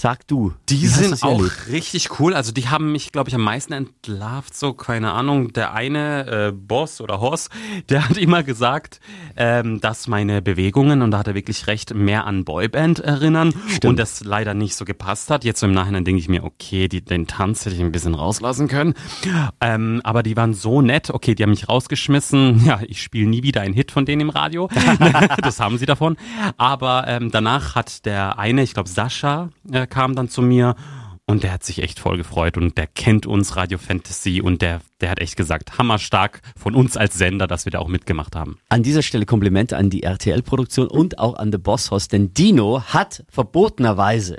Sag 0.00 0.26
du. 0.28 0.54
Die 0.70 0.86
sind 0.86 1.22
auch 1.22 1.40
erlebt? 1.40 1.68
richtig 1.68 2.18
cool. 2.18 2.32
Also 2.32 2.52
die 2.52 2.68
haben 2.68 2.90
mich, 2.90 3.12
glaube 3.12 3.28
ich, 3.28 3.34
am 3.34 3.42
meisten 3.42 3.74
entlarvt. 3.74 4.56
So, 4.56 4.72
keine 4.72 5.12
Ahnung. 5.12 5.52
Der 5.52 5.74
eine 5.74 6.26
äh, 6.26 6.52
Boss 6.52 7.02
oder 7.02 7.20
Hoss, 7.20 7.50
der 7.90 8.08
hat 8.08 8.16
immer 8.16 8.42
gesagt, 8.42 8.98
ähm, 9.36 9.78
dass 9.82 10.08
meine 10.08 10.40
Bewegungen, 10.40 11.02
und 11.02 11.10
da 11.10 11.18
hat 11.18 11.28
er 11.28 11.34
wirklich 11.34 11.66
recht, 11.66 11.92
mehr 11.92 12.24
an 12.24 12.46
Boyband 12.46 13.00
erinnern. 13.00 13.52
Stimmt. 13.68 13.84
Und 13.84 13.98
das 13.98 14.24
leider 14.24 14.54
nicht 14.54 14.74
so 14.74 14.86
gepasst 14.86 15.28
hat. 15.28 15.44
Jetzt 15.44 15.60
so 15.60 15.66
im 15.66 15.74
Nachhinein 15.74 16.06
denke 16.06 16.18
ich 16.18 16.30
mir, 16.30 16.44
okay, 16.44 16.88
die, 16.88 17.04
den 17.04 17.26
Tanz 17.26 17.66
hätte 17.66 17.76
ich 17.76 17.82
ein 17.82 17.92
bisschen 17.92 18.14
rauslassen 18.14 18.68
können. 18.68 18.94
Ähm, 19.60 20.00
aber 20.02 20.22
die 20.22 20.34
waren 20.34 20.54
so 20.54 20.80
nett. 20.80 21.10
Okay, 21.10 21.34
die 21.34 21.42
haben 21.42 21.50
mich 21.50 21.68
rausgeschmissen. 21.68 22.62
Ja, 22.70 22.80
ich 22.86 23.02
spiele 23.02 23.28
nie 23.28 23.42
wieder 23.42 23.62
einen 23.62 23.74
Hit 23.74 23.90
von 23.90 24.06
denen 24.06 24.22
im 24.22 24.30
Radio. 24.30 24.70
das 25.42 25.60
haben 25.60 25.76
sie 25.76 25.86
davon. 25.86 26.16
Aber 26.56 27.04
ähm, 27.06 27.30
danach 27.30 27.74
hat 27.74 28.06
der 28.06 28.38
eine, 28.38 28.62
ich 28.62 28.74
glaube 28.74 28.88
Sascha, 28.88 29.50
äh, 29.70 29.88
kam 29.90 30.14
dann 30.14 30.28
zu 30.28 30.42
mir 30.42 30.74
und 31.26 31.44
der 31.44 31.52
hat 31.52 31.62
sich 31.62 31.80
echt 31.82 32.00
voll 32.00 32.16
gefreut 32.16 32.56
und 32.56 32.76
der 32.76 32.88
kennt 32.88 33.24
uns 33.24 33.54
Radio 33.54 33.78
Fantasy 33.78 34.40
und 34.40 34.62
der, 34.62 34.80
der 35.00 35.10
hat 35.10 35.20
echt 35.20 35.36
gesagt, 35.36 35.78
hammerstark 35.78 36.40
von 36.56 36.74
uns 36.74 36.96
als 36.96 37.14
Sender, 37.14 37.46
dass 37.46 37.66
wir 37.66 37.70
da 37.70 37.78
auch 37.78 37.88
mitgemacht 37.88 38.34
haben. 38.34 38.58
An 38.68 38.82
dieser 38.82 39.02
Stelle 39.02 39.26
Komplimente 39.26 39.76
an 39.76 39.90
die 39.90 40.02
RTL-Produktion 40.02 40.88
und 40.88 41.20
auch 41.20 41.36
an 41.36 41.52
The 41.52 41.58
Boss 41.58 41.92
Host, 41.92 42.12
denn 42.12 42.34
Dino 42.34 42.82
hat 42.82 43.24
verbotenerweise 43.28 44.38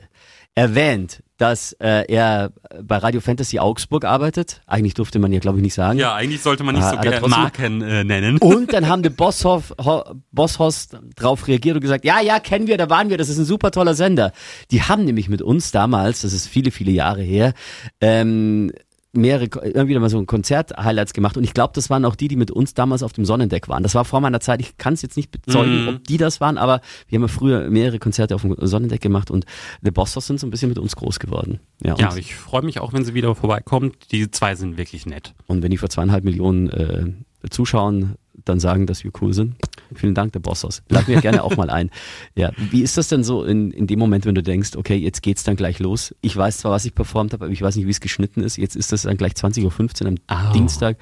erwähnt, 0.53 1.23
dass 1.41 1.73
äh, 1.79 2.05
er 2.07 2.51
bei 2.83 2.97
Radio 2.97 3.19
Fantasy 3.19 3.57
Augsburg 3.57 4.05
arbeitet. 4.05 4.61
Eigentlich 4.67 4.93
durfte 4.93 5.17
man 5.17 5.33
ja, 5.33 5.39
glaube 5.39 5.57
ich, 5.57 5.63
nicht 5.63 5.73
sagen. 5.73 5.97
Ja, 5.97 6.13
eigentlich 6.13 6.41
sollte 6.41 6.63
man 6.63 6.75
nicht 6.75 6.87
so 6.87 6.97
gerne 6.97 7.27
Marken 7.27 7.81
äh, 7.81 8.03
nennen. 8.03 8.37
Und 8.37 8.71
dann 8.73 8.87
haben 8.87 9.01
die 9.01 9.09
Bosshoff, 9.09 9.73
Ho, 9.83 10.03
Bosshost 10.31 10.99
drauf 11.15 11.47
reagiert 11.47 11.75
und 11.75 11.81
gesagt, 11.81 12.05
ja, 12.05 12.21
ja, 12.21 12.39
kennen 12.39 12.67
wir, 12.67 12.77
da 12.77 12.91
waren 12.91 13.09
wir, 13.09 13.17
das 13.17 13.27
ist 13.27 13.39
ein 13.39 13.45
super 13.45 13.71
toller 13.71 13.95
Sender. 13.95 14.33
Die 14.69 14.83
haben 14.83 15.03
nämlich 15.03 15.29
mit 15.29 15.41
uns 15.41 15.71
damals, 15.71 16.21
das 16.21 16.31
ist 16.33 16.47
viele, 16.47 16.69
viele 16.69 16.91
Jahre 16.91 17.23
her, 17.23 17.53
ähm, 18.01 18.71
mehrere, 19.13 19.47
immer 19.65 19.87
wieder 19.87 19.99
mal 19.99 20.09
so 20.09 20.17
ein 20.17 20.25
Konzert-Highlights 20.25 21.13
gemacht 21.13 21.37
und 21.37 21.43
ich 21.43 21.53
glaube, 21.53 21.73
das 21.75 21.89
waren 21.89 22.05
auch 22.05 22.15
die, 22.15 22.27
die 22.27 22.35
mit 22.35 22.51
uns 22.51 22.73
damals 22.73 23.03
auf 23.03 23.13
dem 23.13 23.25
Sonnendeck 23.25 23.67
waren. 23.67 23.83
Das 23.83 23.95
war 23.95 24.05
vor 24.05 24.21
meiner 24.21 24.39
Zeit, 24.39 24.61
ich 24.61 24.77
kann 24.77 24.93
es 24.93 25.01
jetzt 25.01 25.17
nicht 25.17 25.31
bezeugen, 25.31 25.85
mm. 25.85 25.87
ob 25.89 26.03
die 26.05 26.17
das 26.17 26.39
waren, 26.39 26.57
aber 26.57 26.81
wir 27.07 27.17
haben 27.17 27.23
ja 27.23 27.27
früher 27.27 27.69
mehrere 27.69 27.99
Konzerte 27.99 28.35
auf 28.35 28.41
dem 28.41 28.55
Sonnendeck 28.59 29.01
gemacht 29.01 29.29
und 29.29 29.45
The 29.81 29.91
Bossos 29.91 30.27
sind 30.27 30.39
so 30.39 30.47
ein 30.47 30.51
bisschen 30.51 30.69
mit 30.69 30.79
uns 30.79 30.95
groß 30.95 31.19
geworden. 31.19 31.59
Ja, 31.83 31.95
ja 31.97 32.15
ich 32.15 32.35
freue 32.35 32.61
mich 32.61 32.79
auch, 32.79 32.93
wenn 32.93 33.03
sie 33.03 33.13
wieder 33.13 33.35
vorbeikommt. 33.35 34.11
Die 34.11 34.31
zwei 34.31 34.55
sind 34.55 34.77
wirklich 34.77 35.05
nett. 35.05 35.33
Und 35.47 35.61
wenn 35.61 35.71
die 35.71 35.77
vor 35.77 35.89
zweieinhalb 35.89 36.23
Millionen 36.23 36.69
äh, 36.69 37.49
Zuschauern 37.49 38.15
dann 38.45 38.59
sagen, 38.59 38.85
dass 38.85 39.03
wir 39.03 39.11
cool 39.21 39.33
sind, 39.33 39.55
Vielen 39.93 40.15
Dank, 40.15 40.33
der 40.33 40.39
Bossos. 40.39 40.83
Lad 40.89 41.07
mir 41.07 41.21
gerne 41.21 41.43
auch 41.43 41.55
mal 41.57 41.69
ein. 41.69 41.89
Ja, 42.35 42.51
wie 42.57 42.81
ist 42.81 42.97
das 42.97 43.09
denn 43.09 43.23
so 43.23 43.43
in, 43.43 43.71
in 43.71 43.87
dem 43.87 43.99
Moment, 43.99 44.25
wenn 44.25 44.35
du 44.35 44.41
denkst, 44.43 44.75
okay, 44.75 44.95
jetzt 44.95 45.21
geht's 45.21 45.43
dann 45.43 45.55
gleich 45.55 45.79
los? 45.79 46.15
Ich 46.21 46.35
weiß 46.35 46.59
zwar, 46.59 46.71
was 46.71 46.85
ich 46.85 46.95
performt 46.95 47.33
habe, 47.33 47.45
aber 47.45 47.53
ich 47.53 47.61
weiß 47.61 47.75
nicht, 47.75 47.87
wie 47.87 47.91
es 47.91 47.99
geschnitten 47.99 48.41
ist. 48.41 48.57
Jetzt 48.57 48.75
ist 48.75 48.91
das 48.91 49.03
dann 49.03 49.17
gleich 49.17 49.33
20.15 49.33 50.03
Uhr 50.03 50.15
am 50.27 50.49
oh. 50.49 50.53
Dienstag. 50.53 50.97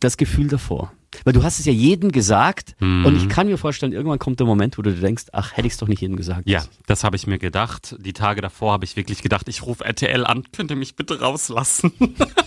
Das 0.00 0.16
Gefühl 0.16 0.48
davor. 0.48 0.92
Weil 1.24 1.32
du 1.32 1.42
hast 1.42 1.58
es 1.58 1.66
ja 1.66 1.72
jedem 1.72 2.10
gesagt 2.10 2.74
mhm. 2.80 3.04
und 3.04 3.16
ich 3.16 3.28
kann 3.28 3.46
mir 3.46 3.58
vorstellen, 3.58 3.92
irgendwann 3.92 4.18
kommt 4.18 4.40
der 4.40 4.46
Moment, 4.46 4.78
wo 4.78 4.82
du 4.82 4.92
denkst, 4.92 5.26
ach, 5.32 5.56
hätte 5.56 5.66
ich 5.66 5.74
es 5.74 5.78
doch 5.78 5.88
nicht 5.88 6.00
jedem 6.00 6.16
gesagt. 6.16 6.48
Ja, 6.48 6.64
das 6.86 7.04
habe 7.04 7.16
ich 7.16 7.26
mir 7.26 7.38
gedacht. 7.38 7.96
Die 7.98 8.12
Tage 8.12 8.40
davor 8.40 8.72
habe 8.72 8.84
ich 8.84 8.96
wirklich 8.96 9.22
gedacht, 9.22 9.48
ich 9.48 9.62
rufe 9.62 9.84
RTL 9.84 10.24
an, 10.24 10.44
könnt 10.52 10.70
ihr 10.70 10.76
mich 10.76 10.96
bitte 10.96 11.20
rauslassen? 11.20 11.92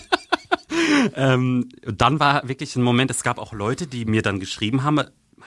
ähm, 1.14 1.68
dann 1.82 2.20
war 2.20 2.46
wirklich 2.48 2.76
ein 2.76 2.82
Moment, 2.82 3.10
es 3.10 3.22
gab 3.22 3.38
auch 3.38 3.52
Leute, 3.52 3.86
die 3.86 4.04
mir 4.04 4.22
dann 4.22 4.40
geschrieben 4.40 4.82
haben, 4.82 5.00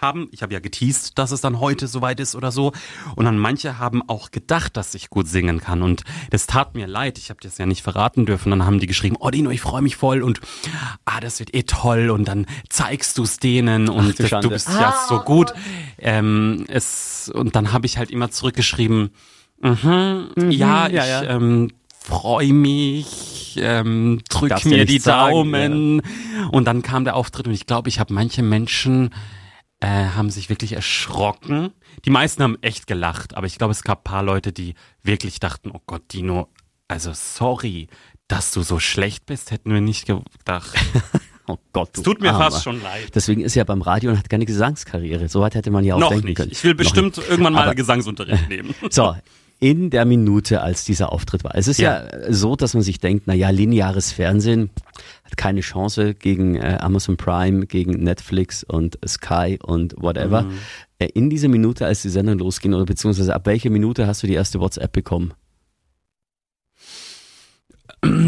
haben. 0.03 0.27
Ich 0.31 0.43
habe 0.43 0.53
ja 0.53 0.59
geteased, 0.59 1.17
dass 1.17 1.31
es 1.31 1.41
dann 1.41 1.59
heute 1.59 1.87
soweit 1.87 2.19
ist 2.19 2.35
oder 2.35 2.51
so. 2.51 2.73
Und 3.15 3.25
dann 3.25 3.37
manche 3.39 3.79
haben 3.79 4.07
auch 4.07 4.29
gedacht, 4.29 4.77
dass 4.77 4.93
ich 4.93 5.09
gut 5.09 5.27
singen 5.27 5.59
kann. 5.59 5.81
Und 5.81 6.03
das 6.29 6.45
tat 6.45 6.75
mir 6.75 6.85
leid. 6.85 7.17
Ich 7.17 7.31
habe 7.31 7.39
das 7.41 7.57
ja 7.57 7.65
nicht 7.65 7.81
verraten 7.81 8.27
dürfen. 8.27 8.51
Dann 8.51 8.65
haben 8.65 8.79
die 8.79 8.87
geschrieben, 8.87 9.15
oh 9.19 9.31
Dino, 9.31 9.49
ich 9.49 9.61
freue 9.61 9.81
mich 9.81 9.95
voll 9.95 10.21
und 10.21 10.41
ah, 11.05 11.19
das 11.19 11.39
wird 11.39 11.55
eh 11.55 11.63
toll. 11.63 12.11
Und 12.11 12.27
dann 12.27 12.45
zeigst 12.69 13.17
du 13.17 13.23
es 13.23 13.39
denen 13.39 13.89
und 13.89 14.15
Ach, 14.21 14.41
du 14.41 14.49
bist 14.49 14.69
ah. 14.69 14.81
ja 14.81 15.05
so 15.07 15.19
gut. 15.21 15.53
Ähm, 15.97 16.65
es, 16.67 17.31
und 17.33 17.55
dann 17.55 17.71
habe 17.71 17.85
ich 17.85 17.97
halt 17.97 18.11
immer 18.11 18.29
zurückgeschrieben, 18.29 19.11
mhm, 19.61 20.29
mhm 20.35 20.51
ja, 20.51 20.87
ja, 20.87 21.03
ich 21.03 21.09
ja. 21.09 21.23
Ähm, 21.23 21.71
freue 22.03 22.53
mich, 22.53 23.32
ähm, 23.57 24.21
drück 24.29 24.65
mir 24.65 24.85
die 24.85 24.99
Daumen. 24.99 26.01
ja. 26.39 26.47
Und 26.47 26.65
dann 26.65 26.81
kam 26.81 27.03
der 27.03 27.15
Auftritt 27.15 27.47
und 27.47 27.53
ich 27.53 27.65
glaube, 27.65 27.89
ich 27.89 27.99
habe 27.99 28.13
manche 28.13 28.43
Menschen 28.43 29.13
äh, 29.79 29.87
haben 30.15 30.29
sich 30.29 30.49
wirklich 30.49 30.73
erschrocken. 30.73 31.71
Die 32.05 32.09
meisten 32.09 32.41
haben 32.43 32.57
echt 32.61 32.87
gelacht, 32.87 33.35
aber 33.35 33.47
ich 33.47 33.57
glaube, 33.57 33.71
es 33.71 33.83
gab 33.83 34.03
paar 34.03 34.23
Leute, 34.23 34.53
die 34.53 34.75
wirklich 35.03 35.39
dachten, 35.39 35.71
oh 35.73 35.81
Gott, 35.85 36.03
Dino, 36.13 36.47
also 36.87 37.11
sorry, 37.13 37.87
dass 38.27 38.51
du 38.51 38.61
so 38.61 38.79
schlecht 38.79 39.25
bist, 39.25 39.51
hätten 39.51 39.73
wir 39.73 39.81
nicht 39.81 40.05
gedacht. 40.07 40.73
Oh 41.45 41.57
Gott, 41.73 41.89
es 41.97 42.03
tut 42.03 42.21
mir 42.21 42.31
Armer. 42.31 42.51
fast 42.51 42.63
schon 42.63 42.81
leid. 42.81 43.13
Deswegen 43.13 43.41
ist 43.41 43.57
er 43.57 43.61
ja 43.61 43.63
beim 43.65 43.81
Radio 43.81 44.11
und 44.11 44.17
hat 44.17 44.29
keine 44.29 44.45
Gesangskarriere. 44.45 45.27
So 45.27 45.41
weit 45.41 45.55
hätte 45.55 45.71
man 45.71 45.83
ja 45.83 45.95
auch 45.95 45.99
Noch 45.99 46.09
denken 46.11 46.27
nicht. 46.27 46.37
können. 46.37 46.51
Ich 46.53 46.63
will 46.63 46.73
bestimmt 46.73 47.17
irgendwann 47.17 47.51
mal 47.51 47.63
Aber, 47.65 47.75
Gesangsunterricht 47.75 48.47
nehmen. 48.49 48.73
So, 48.89 49.13
in 49.63 49.89
der 49.89 50.03
Minute, 50.03 50.61
als 50.61 50.83
dieser 50.83 51.13
Auftritt 51.13 51.45
war. 51.45 51.55
Es 51.55 51.69
ist 51.69 51.79
ja, 51.79 52.03
ja 52.03 52.33
so, 52.33 52.57
dass 52.57 52.73
man 52.73 52.83
sich 52.83 52.99
denkt, 52.99 53.27
na 53.27 53.33
ja, 53.33 53.49
lineares 53.49 54.11
Fernsehen 54.11 54.71
hat 55.23 55.37
keine 55.37 55.61
Chance 55.61 56.15
gegen 56.15 56.55
äh, 56.55 56.79
Amazon 56.81 57.15
Prime, 57.15 57.65
gegen 57.65 58.03
Netflix 58.03 58.65
und 58.65 58.99
Sky 59.07 59.57
und 59.63 59.95
whatever. 59.95 60.41
Mhm. 60.41 60.57
Äh, 60.99 61.07
in 61.13 61.29
dieser 61.29 61.47
Minute, 61.47 61.85
als 61.85 62.01
die 62.01 62.09
Sendung 62.09 62.39
losging, 62.39 62.73
oder 62.73 62.83
beziehungsweise 62.83 63.33
ab 63.33 63.45
welcher 63.45 63.69
Minute 63.69 64.05
hast 64.05 64.21
du 64.21 64.27
die 64.27 64.33
erste 64.33 64.59
WhatsApp 64.59 64.91
bekommen? 64.91 65.33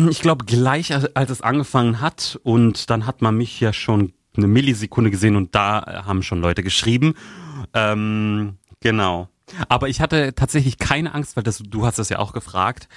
Ich 0.09 0.21
glaube, 0.21 0.45
gleich 0.45 0.93
als 0.93 1.29
es 1.29 1.41
angefangen 1.41 1.99
hat 1.99 2.39
und 2.43 2.89
dann 2.89 3.05
hat 3.05 3.21
man 3.21 3.35
mich 3.35 3.59
ja 3.59 3.73
schon 3.73 4.13
eine 4.37 4.47
Millisekunde 4.47 5.11
gesehen 5.11 5.35
und 5.35 5.53
da 5.53 6.05
haben 6.05 6.23
schon 6.23 6.39
Leute 6.39 6.63
geschrieben. 6.63 7.15
Ähm, 7.73 8.53
genau. 8.79 9.27
Aber 9.69 9.89
ich 9.89 10.01
hatte 10.01 10.33
tatsächlich 10.35 10.77
keine 10.77 11.13
Angst, 11.13 11.35
weil 11.35 11.43
das, 11.43 11.59
du 11.59 11.85
hast 11.85 11.99
das 11.99 12.09
ja 12.09 12.19
auch 12.19 12.33
gefragt, 12.33 12.87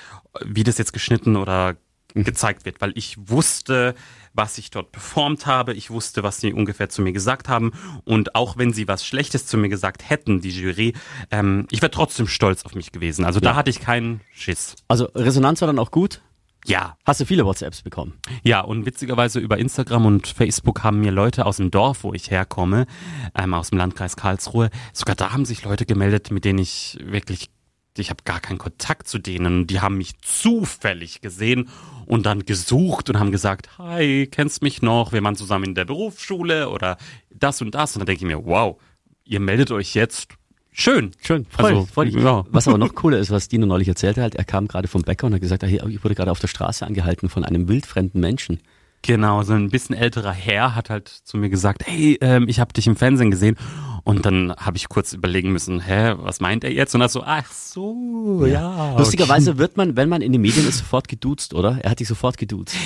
wie 0.44 0.64
das 0.64 0.78
jetzt 0.78 0.92
geschnitten 0.92 1.36
oder 1.36 1.76
gezeigt 2.14 2.64
wird, 2.64 2.80
weil 2.80 2.92
ich 2.94 3.16
wusste, 3.28 3.94
was 4.32 4.56
ich 4.58 4.70
dort 4.70 4.92
performt 4.92 5.46
habe, 5.46 5.74
ich 5.74 5.90
wusste, 5.90 6.22
was 6.22 6.40
sie 6.40 6.52
ungefähr 6.52 6.88
zu 6.88 7.02
mir 7.02 7.12
gesagt 7.12 7.48
haben 7.48 7.72
und 8.04 8.34
auch 8.34 8.56
wenn 8.56 8.72
sie 8.72 8.88
was 8.88 9.04
Schlechtes 9.04 9.46
zu 9.46 9.58
mir 9.58 9.68
gesagt 9.68 10.08
hätten, 10.08 10.40
die 10.40 10.50
Jury, 10.50 10.94
ähm, 11.30 11.66
ich 11.70 11.82
wäre 11.82 11.90
trotzdem 11.90 12.26
stolz 12.26 12.64
auf 12.64 12.74
mich 12.74 12.92
gewesen. 12.92 13.24
Also 13.24 13.40
ja. 13.40 13.50
da 13.50 13.56
hatte 13.56 13.70
ich 13.70 13.80
keinen 13.80 14.20
Schiss. 14.32 14.76
Also 14.88 15.06
Resonanz 15.14 15.60
war 15.60 15.66
dann 15.66 15.78
auch 15.78 15.90
gut? 15.90 16.22
Ja. 16.66 16.96
Hast 17.04 17.20
du 17.20 17.24
viele 17.24 17.44
WhatsApps 17.44 17.82
bekommen? 17.82 18.18
Ja, 18.42 18.60
und 18.60 18.84
witzigerweise 18.84 19.38
über 19.40 19.58
Instagram 19.58 20.06
und 20.06 20.26
Facebook 20.26 20.82
haben 20.82 21.00
mir 21.00 21.12
Leute 21.12 21.46
aus 21.46 21.58
dem 21.58 21.70
Dorf, 21.70 22.04
wo 22.04 22.12
ich 22.12 22.30
herkomme, 22.30 22.86
ähm, 23.34 23.54
aus 23.54 23.70
dem 23.70 23.78
Landkreis 23.78 24.16
Karlsruhe, 24.16 24.70
sogar 24.92 25.16
da 25.16 25.32
haben 25.32 25.44
sich 25.44 25.64
Leute 25.64 25.86
gemeldet, 25.86 26.30
mit 26.30 26.44
denen 26.44 26.58
ich 26.58 26.98
wirklich, 27.02 27.48
ich 27.96 28.10
habe 28.10 28.22
gar 28.24 28.40
keinen 28.40 28.58
Kontakt 28.58 29.08
zu 29.08 29.18
denen. 29.18 29.66
Die 29.66 29.80
haben 29.80 29.96
mich 29.96 30.18
zufällig 30.20 31.20
gesehen 31.20 31.68
und 32.06 32.26
dann 32.26 32.44
gesucht 32.44 33.08
und 33.08 33.18
haben 33.18 33.32
gesagt, 33.32 33.78
hi, 33.78 34.26
kennst 34.26 34.62
mich 34.62 34.82
noch? 34.82 35.12
Wir 35.12 35.22
waren 35.22 35.36
zusammen 35.36 35.66
in 35.66 35.74
der 35.74 35.84
Berufsschule 35.84 36.68
oder 36.68 36.96
das 37.30 37.60
und 37.62 37.74
das. 37.74 37.94
Und 37.94 38.00
dann 38.00 38.06
denke 38.06 38.24
ich 38.24 38.28
mir, 38.28 38.44
wow, 38.44 38.80
ihr 39.24 39.40
meldet 39.40 39.70
euch 39.70 39.94
jetzt 39.94 40.34
Schön. 40.80 41.10
Schön. 41.20 41.44
Voll, 41.50 41.64
also, 41.64 41.86
voll. 41.86 42.08
Ja. 42.08 42.44
Was 42.50 42.68
aber 42.68 42.78
noch 42.78 42.94
cooler 42.94 43.18
ist, 43.18 43.32
was 43.32 43.48
Dino 43.48 43.66
neulich 43.66 43.88
erzählte, 43.88 44.22
halt, 44.22 44.36
er 44.36 44.44
kam 44.44 44.68
gerade 44.68 44.86
vom 44.86 45.02
Bäcker 45.02 45.26
und 45.26 45.34
hat 45.34 45.40
gesagt, 45.40 45.64
hey, 45.64 45.80
ich 45.88 46.04
wurde 46.04 46.14
gerade 46.14 46.30
auf 46.30 46.38
der 46.38 46.46
Straße 46.46 46.86
angehalten 46.86 47.28
von 47.28 47.44
einem 47.44 47.66
wildfremden 47.66 48.20
Menschen. 48.20 48.60
Genau, 49.02 49.42
so 49.42 49.54
ein 49.54 49.70
bisschen 49.70 49.96
älterer 49.96 50.30
Herr 50.30 50.76
hat 50.76 50.88
halt 50.88 51.08
zu 51.08 51.36
mir 51.36 51.50
gesagt, 51.50 51.82
hey, 51.84 52.16
ähm, 52.20 52.46
ich 52.48 52.60
habe 52.60 52.72
dich 52.72 52.86
im 52.86 52.94
Fernsehen 52.94 53.32
gesehen. 53.32 53.56
Und 54.04 54.24
dann 54.24 54.54
habe 54.56 54.76
ich 54.76 54.88
kurz 54.88 55.12
überlegen 55.12 55.50
müssen, 55.50 55.80
hä, 55.80 56.14
was 56.18 56.38
meint 56.38 56.62
er 56.62 56.72
jetzt? 56.72 56.94
Und 56.94 57.00
er 57.00 57.08
so, 57.08 57.24
ach 57.24 57.50
so, 57.50 58.46
ja. 58.46 58.92
ja. 58.92 58.98
Lustigerweise 58.98 59.58
wird 59.58 59.76
man, 59.76 59.96
wenn 59.96 60.08
man 60.08 60.22
in 60.22 60.30
den 60.30 60.40
Medien 60.40 60.66
ist, 60.68 60.78
sofort 60.78 61.08
geduzt, 61.08 61.54
oder? 61.54 61.80
Er 61.82 61.90
hat 61.90 61.98
dich 61.98 62.08
sofort 62.08 62.38
geduzt. 62.38 62.76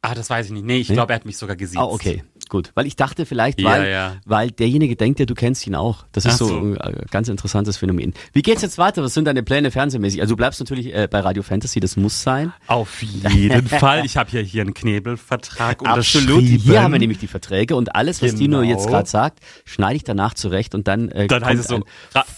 Ah, 0.00 0.14
das 0.14 0.30
weiß 0.30 0.46
ich 0.46 0.52
nicht. 0.52 0.64
Nee, 0.64 0.78
ich 0.78 0.88
nee? 0.88 0.94
glaube, 0.94 1.12
er 1.12 1.16
hat 1.16 1.26
mich 1.26 1.36
sogar 1.36 1.56
gesiezt. 1.56 1.80
Ah, 1.80 1.86
okay 1.86 2.22
gut. 2.50 2.72
Weil 2.74 2.86
ich 2.86 2.96
dachte 2.96 3.24
vielleicht, 3.24 3.62
weil, 3.62 3.84
ja, 3.84 3.88
ja. 3.88 4.16
weil 4.26 4.50
derjenige 4.50 4.96
denkt 4.96 5.20
ja, 5.20 5.26
du 5.26 5.34
kennst 5.34 5.66
ihn 5.66 5.74
auch. 5.74 6.04
Das 6.12 6.26
ist 6.26 6.38
so, 6.38 6.46
so, 6.46 6.58
ein 6.58 6.76
äh, 6.76 7.04
ganz 7.10 7.28
interessantes 7.28 7.78
Phänomen. 7.78 8.12
Wie 8.32 8.42
geht's 8.42 8.62
jetzt 8.62 8.76
weiter? 8.76 9.02
Was 9.02 9.14
sind 9.14 9.24
deine 9.24 9.42
Pläne 9.42 9.70
fernsehmäßig? 9.70 10.20
Also 10.20 10.32
du 10.32 10.36
bleibst 10.36 10.60
natürlich 10.60 10.94
äh, 10.94 11.08
bei 11.10 11.20
Radio 11.20 11.42
Fantasy, 11.42 11.80
das 11.80 11.96
muss 11.96 12.22
sein. 12.22 12.52
Auf 12.66 13.02
jeden 13.02 13.66
Fall. 13.68 14.04
Ich 14.04 14.16
habe 14.16 14.30
ja 14.32 14.40
hier 14.40 14.62
einen 14.62 14.74
Knebelvertrag 14.74 15.86
Absolut. 15.86 16.42
Hier 16.42 16.82
haben 16.82 16.92
wir 16.92 16.98
nämlich 16.98 17.18
die 17.18 17.26
Verträge 17.26 17.76
und 17.76 17.94
alles, 17.94 18.22
was 18.22 18.30
genau. 18.32 18.60
Dino 18.60 18.62
jetzt 18.62 18.88
gerade 18.88 19.08
sagt, 19.08 19.40
schneide 19.64 19.96
ich 19.96 20.04
danach 20.04 20.34
zurecht 20.34 20.74
und 20.74 20.88
dann, 20.88 21.08
äh, 21.08 21.26
dann 21.26 21.44
heißt 21.44 21.60
es 21.60 21.68
so, 21.68 21.82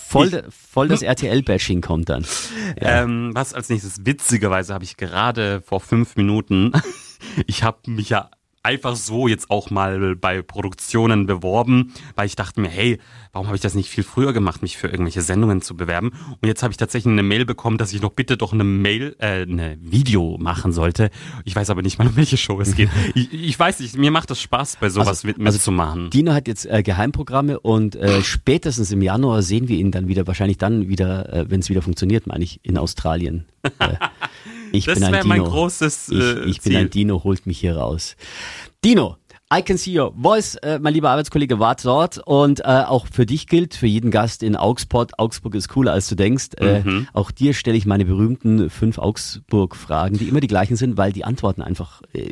voll, 0.07 0.44
voll 0.51 0.88
das 0.88 1.03
RTL-Bashing 1.03 1.81
kommt 1.81 2.09
dann. 2.09 2.25
Ja. 2.81 3.03
Ähm, 3.03 3.31
was 3.35 3.55
als 3.55 3.68
nächstes? 3.68 4.05
Witzigerweise 4.05 4.75
habe 4.75 4.85
ich 4.85 4.96
gerade 4.96 5.62
vor 5.62 5.81
fünf 5.81 6.16
Minuten, 6.16 6.72
ich 7.46 7.62
habe 7.62 7.90
mich 7.90 8.11
ja 8.11 8.31
einfach 8.62 8.96
so 8.96 9.27
jetzt 9.27 9.51
auch 9.51 9.70
mal 9.70 10.14
bei 10.16 10.42
Produktionen 10.42 11.27
beworben, 11.27 11.92
weil 12.14 12.27
ich 12.27 12.37
dachte 12.37 12.61
mir, 12.61 12.68
hey, 12.68 12.98
warum 13.33 13.46
habe 13.48 13.57
ich 13.57 13.62
das 13.62 13.75
nicht 13.75 13.90
viel 13.90 14.05
früher 14.05 14.33
gemacht, 14.33 14.62
mich 14.62 14.77
für 14.77 14.88
irgendwelche 14.88 15.22
Sendungen 15.22 15.62
zu 15.62 15.77
bewerben? 15.77 16.12
Und 16.40 16.46
jetzt 16.46 16.62
habe 16.62 16.70
ich 16.70 16.77
tatsächlich 16.77 17.12
eine 17.12 17.22
Mail 17.22 17.44
bekommen, 17.44 17.79
dass 17.79 17.92
ich 17.92 18.03
noch 18.03 18.12
bitte 18.12 18.37
doch 18.37 18.53
eine 18.53 18.64
Mail, 18.64 19.16
äh, 19.18 19.42
eine 19.42 19.79
Video 19.81 20.37
machen 20.38 20.72
sollte. 20.72 21.11
Ich 21.44 21.57
weiß 21.57 21.70
aber 21.70 21.83
nicht 21.83 21.98
mal, 21.98 22.07
um 22.07 22.16
welche 22.16 22.37
Show 22.37 22.61
es 22.61 22.77
geht. 22.77 22.90
ich, 23.14 23.33
ich 23.33 23.59
weiß 23.59 23.81
nicht, 23.81 23.96
mir 23.96 24.11
macht 24.11 24.31
das 24.31 24.40
Spaß, 24.40 24.77
bei 24.81 24.88
sowas 24.88 25.09
also, 25.09 25.27
mit, 25.29 25.40
also 25.44 25.59
zu 25.59 25.72
machen. 25.72 26.11
Dino 26.11 26.33
hat 26.33 26.46
jetzt 26.46 26.66
äh, 26.66 26.83
Geheimprogramme 26.83 27.59
und 27.59 27.96
äh, 27.96 28.22
spätestens 28.22 28.92
im 28.92 29.03
Januar 29.03 29.42
sehen 29.42 29.68
wir 29.68 29.77
ihn 29.77 29.90
dann 29.90 30.09
wieder, 30.09 30.27
wahrscheinlich 30.27 30.59
dann 30.59 30.88
wieder, 30.88 31.33
äh, 31.33 31.51
wenn 31.51 31.61
es 31.61 31.68
wieder 31.68 31.83
funktioniert, 31.83 32.27
meine 32.27 32.44
ich, 32.44 32.61
in 32.62 32.79
Australien. 32.79 33.46
Äh, 34.72 34.76
ich 34.76 34.87
das 34.87 35.00
wäre 35.00 35.26
mein 35.26 35.42
großes 35.42 36.08
äh, 36.11 36.40
Ich, 36.44 36.58
ich 36.58 36.61
bin 36.62 36.76
ein 36.76 36.90
Dino, 36.90 37.22
holt 37.24 37.46
mich 37.46 37.61
hier 37.61 37.76
raus. 37.76 38.16
Dino, 38.85 39.16
I 39.52 39.61
can 39.61 39.76
see 39.76 39.98
your 39.98 40.14
voice. 40.16 40.54
Äh, 40.56 40.78
mein 40.78 40.94
lieber 40.94 41.11
Arbeitskollege 41.11 41.58
war 41.58 41.76
dort 41.76 42.18
und 42.18 42.61
äh, 42.61 42.62
auch 42.64 43.06
für 43.06 43.26
dich 43.26 43.46
gilt, 43.46 43.74
für 43.74 43.87
jeden 43.87 44.11
Gast 44.11 44.42
in 44.42 44.56
Augsburg, 44.56 45.12
Augsburg 45.18 45.54
ist 45.54 45.68
cooler 45.68 45.92
als 45.92 46.08
du 46.08 46.14
denkst. 46.14 46.50
Äh, 46.56 46.80
mhm. 46.80 47.08
Auch 47.12 47.30
dir 47.30 47.52
stelle 47.52 47.76
ich 47.76 47.85
meine 47.85 48.06
berühmten 48.06 48.70
fünf 48.70 48.96
Augsburg-Fragen, 48.96 50.16
die 50.16 50.28
immer 50.28 50.40
die 50.40 50.46
gleichen 50.46 50.76
sind, 50.76 50.96
weil 50.96 51.12
die 51.12 51.24
Antworten 51.24 51.61
einfach 51.61 52.00
äh, 52.14 52.30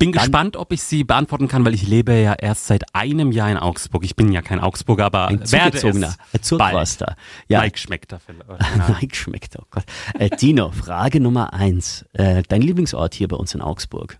bin 0.00 0.10
gespannt, 0.10 0.56
ob 0.56 0.72
ich 0.72 0.82
sie 0.82 1.04
beantworten 1.04 1.46
kann, 1.46 1.64
weil 1.64 1.74
ich 1.74 1.86
lebe 1.86 2.12
ja 2.14 2.34
erst 2.34 2.66
seit 2.66 2.92
einem 2.94 3.30
Jahr 3.30 3.50
in 3.50 3.56
Augsburg. 3.56 4.02
Ich 4.02 4.16
bin 4.16 4.32
ja 4.32 4.42
kein 4.42 4.58
Augsburger, 4.58 5.04
aber 5.04 5.28
ein 5.28 5.40
werde 5.52 5.78
es 5.78 6.42
Zurtwaster. 6.42 7.14
Ja. 7.46 7.62
Nike 7.62 7.78
schmeckt 7.78 8.10
da 8.10 8.18
vielleicht. 8.18 9.00
Nike 9.00 9.14
schmeckt, 9.14 9.56
oh 9.60 9.64
Gott. 9.70 9.84
Äh, 10.14 10.30
Dino, 10.30 10.72
Frage 10.72 11.20
Nummer 11.20 11.52
eins. 11.52 12.04
Äh, 12.14 12.42
dein 12.48 12.62
Lieblingsort 12.62 13.14
hier 13.14 13.28
bei 13.28 13.36
uns 13.36 13.54
in 13.54 13.60
Augsburg? 13.60 14.18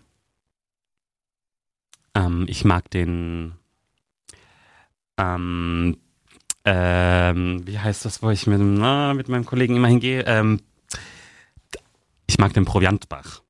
Ähm, 2.15 2.45
ich 2.49 2.65
mag 2.65 2.91
den 2.91 3.55
ähm, 5.19 5.97
ähm, 6.65 7.67
wie 7.67 7.79
heißt 7.79 8.05
das, 8.05 8.23
wo 8.23 8.31
ich 8.31 8.47
mit, 8.47 8.61
na, 8.61 9.15
mit 9.15 9.29
meinem 9.29 9.47
Kollegen 9.47 9.77
immer 9.77 9.89
hingehe? 9.89 10.25
Ähm, 10.27 10.61
ich 12.27 12.39
mag 12.39 12.53
den 12.53 12.65
Proviantbach. 12.65 13.43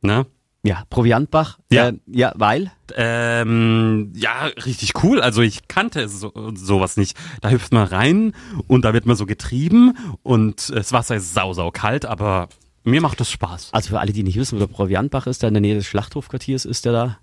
Ne? 0.00 0.26
Ja, 0.64 0.84
Proviantbach. 0.90 1.58
Ja, 1.70 1.88
äh, 1.88 1.98
ja 2.06 2.32
weil? 2.36 2.72
Ähm, 2.96 4.12
ja, 4.14 4.46
richtig 4.64 5.02
cool. 5.02 5.20
Also 5.20 5.42
ich 5.42 5.68
kannte 5.68 6.08
so, 6.08 6.32
sowas 6.54 6.96
nicht. 6.96 7.16
Da 7.40 7.50
hüpft 7.50 7.72
man 7.72 7.86
rein 7.86 8.32
und 8.66 8.84
da 8.84 8.92
wird 8.92 9.06
man 9.06 9.16
so 9.16 9.24
getrieben 9.24 9.96
und 10.22 10.70
das 10.70 10.92
Wasser 10.92 11.16
ist 11.16 11.32
sau, 11.32 11.52
sau 11.52 11.70
kalt, 11.70 12.04
aber 12.06 12.48
mir 12.84 13.00
macht 13.00 13.20
das 13.20 13.30
Spaß. 13.30 13.72
Also 13.72 13.90
für 13.90 14.00
alle, 14.00 14.12
die 14.12 14.22
nicht 14.22 14.38
wissen, 14.38 14.56
wo 14.56 14.60
der 14.60 14.72
Proviantbach 14.72 15.26
ist, 15.26 15.42
da 15.42 15.48
in 15.48 15.54
der 15.54 15.60
Nähe 15.60 15.74
des 15.74 15.86
Schlachthofquartiers 15.86 16.64
ist 16.64 16.84
der 16.84 16.92
da. 16.92 17.18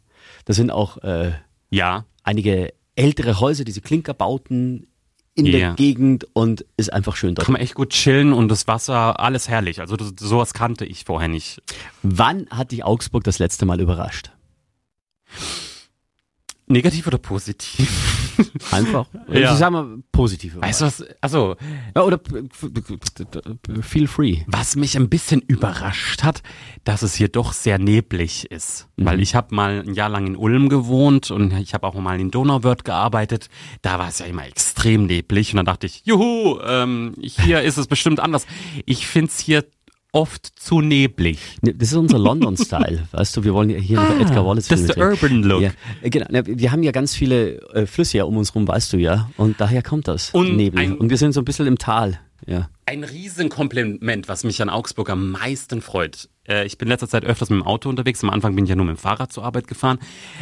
Da 0.45 0.53
sind 0.53 0.71
auch 0.71 0.97
äh, 0.99 1.33
ja. 1.69 2.05
einige 2.23 2.73
ältere 2.95 3.39
Häuser, 3.39 3.65
diese 3.65 3.81
Klinkerbauten 3.81 4.87
in 5.35 5.45
yeah. 5.45 5.59
der 5.59 5.73
Gegend 5.73 6.25
und 6.33 6.65
ist 6.77 6.91
einfach 6.91 7.15
schön 7.15 7.35
dort. 7.35 7.45
Kann 7.45 7.53
man 7.53 7.61
echt 7.61 7.75
gut 7.75 7.89
chillen 7.89 8.33
und 8.33 8.47
das 8.47 8.67
Wasser, 8.67 9.19
alles 9.19 9.49
herrlich. 9.49 9.81
Also 9.81 9.97
das, 9.97 10.13
sowas 10.17 10.53
kannte 10.53 10.85
ich 10.85 11.03
vorher 11.03 11.27
nicht. 11.27 11.61
Wann 12.01 12.47
hat 12.49 12.71
dich 12.71 12.85
Augsburg 12.85 13.23
das 13.25 13.37
letzte 13.37 13.65
Mal 13.65 13.81
überrascht? 13.81 14.31
Negativ 16.67 17.05
oder 17.05 17.19
positiv? 17.19 18.33
Einfach. 18.71 19.05
Ja. 19.31 19.53
Ich 19.53 19.59
sag 19.59 19.71
mal 19.71 19.99
positiv. 20.11 20.55
Weißt 20.59 20.81
du 20.81 20.85
was? 20.85 21.05
Also 21.21 21.55
ja, 21.95 22.01
oder 22.01 22.19
feel 23.81 24.07
free. 24.07 24.39
Was 24.47 24.75
mich 24.75 24.97
ein 24.97 25.07
bisschen 25.09 25.41
überrascht 25.41 26.23
hat, 26.23 26.41
dass 26.83 27.03
es 27.03 27.13
hier 27.13 27.27
doch 27.27 27.53
sehr 27.53 27.77
neblig 27.77 28.51
ist, 28.51 28.87
mhm. 28.95 29.05
weil 29.05 29.21
ich 29.21 29.35
habe 29.35 29.53
mal 29.53 29.83
ein 29.85 29.93
Jahr 29.93 30.09
lang 30.09 30.25
in 30.25 30.35
Ulm 30.35 30.69
gewohnt 30.69 31.29
und 31.29 31.51
ich 31.53 31.75
habe 31.75 31.85
auch 31.85 31.93
mal 31.95 32.19
in 32.19 32.31
Donauwörth 32.31 32.83
gearbeitet. 32.83 33.49
Da 33.83 33.99
war 33.99 34.09
es 34.09 34.19
ja 34.19 34.25
immer 34.25 34.47
extrem 34.47 35.05
neblig 35.05 35.53
und 35.53 35.57
dann 35.57 35.65
dachte 35.67 35.85
ich, 35.85 36.01
juhu, 36.05 36.59
ähm, 36.65 37.13
hier 37.19 37.61
ist 37.63 37.77
es 37.77 37.85
bestimmt 37.87 38.19
anders. 38.19 38.47
Ich 38.85 39.05
find's 39.05 39.39
hier 39.39 39.65
oft 40.15 40.57
zu 40.57 40.79
neblig. 40.79 41.37
Ne, 41.61 41.73
das 41.73 41.89
ist 41.89 41.97
unser 41.97 42.17
London-Style, 42.17 43.07
weißt 43.11 43.37
du, 43.37 43.43
wir 43.43 43.53
wollen 43.53 43.69
ja 43.69 43.77
hier 43.77 43.99
ah, 43.99 44.13
Edgar 44.19 44.45
Wallace 44.45 44.69
Das 44.69 44.79
ist 44.79 44.95
der 44.95 45.09
Urban 45.09 45.43
Look. 45.43 45.61
Ja, 45.61 45.71
genau, 46.01 46.27
wir 46.31 46.71
haben 46.71 46.83
ja 46.83 46.91
ganz 46.91 47.13
viele 47.13 47.59
äh, 47.73 47.85
Flüsse 47.85 48.17
ja 48.17 48.23
um 48.23 48.37
uns 48.37 48.55
rum, 48.55 48.67
weißt 48.67 48.93
du 48.93 48.97
ja, 48.97 49.29
und 49.37 49.59
daher 49.59 49.83
kommt 49.83 50.07
das, 50.07 50.31
und 50.31 50.55
Nebel. 50.55 50.93
und 50.93 51.09
wir 51.09 51.17
sind 51.17 51.33
so 51.33 51.41
ein 51.41 51.45
bisschen 51.45 51.67
im 51.67 51.77
Tal. 51.77 52.19
Ja. 52.45 52.69
Ein 52.85 53.03
Riesenkompliment, 53.03 54.27
was 54.27 54.43
mich 54.43 54.61
an 54.61 54.69
Augsburg 54.69 55.09
am 55.09 55.31
meisten 55.31 55.81
freut. 55.81 56.29
Äh, 56.47 56.65
ich 56.65 56.77
bin 56.77 56.87
letzter 56.87 57.09
Zeit 57.09 57.25
öfters 57.25 57.49
mit 57.49 57.59
dem 57.59 57.65
Auto 57.65 57.89
unterwegs. 57.89 58.23
Am 58.23 58.29
Anfang 58.29 58.55
bin 58.55 58.65
ich 58.65 58.69
ja 58.69 58.75
nur 58.75 58.85
mit 58.85 58.97
dem 58.97 58.99
Fahrrad 58.99 59.31
zur 59.31 59.43
Arbeit 59.43 59.67
gefahren. 59.67 59.97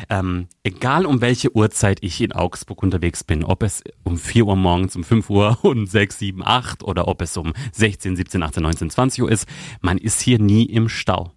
Ähm, 0.09 0.47
egal 0.63 1.05
um 1.05 1.21
welche 1.21 1.55
Uhrzeit 1.55 1.99
ich 2.01 2.19
in 2.21 2.33
Augsburg 2.33 2.83
unterwegs 2.83 3.23
bin, 3.23 3.43
ob 3.43 3.63
es 3.63 3.83
um 4.03 4.17
4 4.17 4.45
Uhr 4.45 4.55
morgens, 4.55 4.95
um 4.95 5.03
5 5.03 5.29
Uhr 5.29 5.57
und 5.63 5.87
6, 5.87 6.19
7, 6.19 6.43
8 6.45 6.83
oder 6.83 7.07
ob 7.07 7.21
es 7.21 7.37
um 7.37 7.53
16, 7.71 8.15
17, 8.15 8.43
18, 8.43 8.63
19, 8.63 8.89
20 8.89 9.23
Uhr 9.23 9.31
ist, 9.31 9.47
man 9.81 9.97
ist 9.97 10.21
hier 10.21 10.39
nie 10.39 10.65
im 10.65 10.89
Stau. 10.89 11.31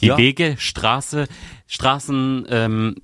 Die 0.00 0.06
ja. 0.06 0.16
Wege, 0.16 0.56
Straße, 0.58 1.28
Straßen, 1.66 2.46
ähm, 2.48 2.96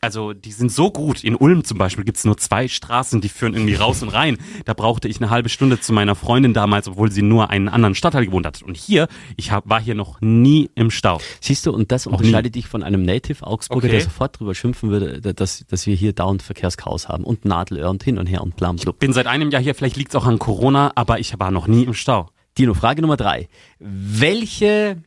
also 0.00 0.32
die 0.32 0.52
sind 0.52 0.72
so 0.72 0.90
gut. 0.90 1.24
In 1.24 1.36
Ulm 1.36 1.64
zum 1.64 1.78
Beispiel 1.78 2.04
gibt's 2.04 2.24
nur 2.24 2.36
zwei 2.36 2.68
Straßen, 2.68 3.20
die 3.20 3.28
führen 3.28 3.54
irgendwie 3.54 3.74
raus 3.74 4.02
und 4.02 4.08
rein. 4.08 4.38
Da 4.64 4.74
brauchte 4.74 5.08
ich 5.08 5.18
eine 5.18 5.30
halbe 5.30 5.48
Stunde 5.48 5.80
zu 5.80 5.92
meiner 5.92 6.14
Freundin 6.14 6.54
damals, 6.54 6.88
obwohl 6.88 7.10
sie 7.10 7.22
nur 7.22 7.50
einen 7.50 7.68
anderen 7.68 7.94
Stadtteil 7.94 8.26
gewohnt 8.26 8.46
hat. 8.46 8.62
Und 8.62 8.76
hier, 8.76 9.08
ich 9.36 9.52
hab, 9.52 9.68
war 9.68 9.80
hier 9.80 9.94
noch 9.94 10.20
nie 10.20 10.70
im 10.74 10.90
Stau. 10.90 11.20
Siehst 11.40 11.66
du, 11.66 11.72
und 11.72 11.92
das 11.92 12.06
unterscheidet 12.06 12.54
dich 12.54 12.66
von 12.66 12.82
einem 12.82 13.02
Native 13.02 13.46
Augsburger, 13.46 13.86
okay. 13.86 13.96
der 13.96 14.00
sofort 14.02 14.38
drüber 14.38 14.54
schimpfen 14.54 14.90
würde, 14.90 15.20
dass, 15.20 15.64
dass 15.66 15.86
wir 15.86 15.94
hier 15.94 16.12
dauernd 16.12 16.42
Verkehrschaos 16.42 17.08
haben 17.08 17.24
und 17.24 17.44
Nadelöhr 17.44 17.90
und 17.90 18.02
hin 18.02 18.18
und 18.18 18.26
her 18.26 18.42
und 18.42 18.56
blam. 18.56 18.76
Ich 18.76 18.84
bin 18.84 19.12
seit 19.12 19.26
einem 19.26 19.50
Jahr 19.50 19.62
hier, 19.62 19.74
vielleicht 19.74 19.96
liegt's 19.96 20.14
auch 20.14 20.26
an 20.26 20.38
Corona, 20.38 20.92
aber 20.94 21.18
ich 21.18 21.38
war 21.38 21.50
noch 21.50 21.66
nie 21.66 21.84
im 21.84 21.94
Stau. 21.94 22.28
Dino, 22.58 22.74
Frage 22.74 23.00
Nummer 23.00 23.16
drei. 23.16 23.48
Welche 23.78 25.02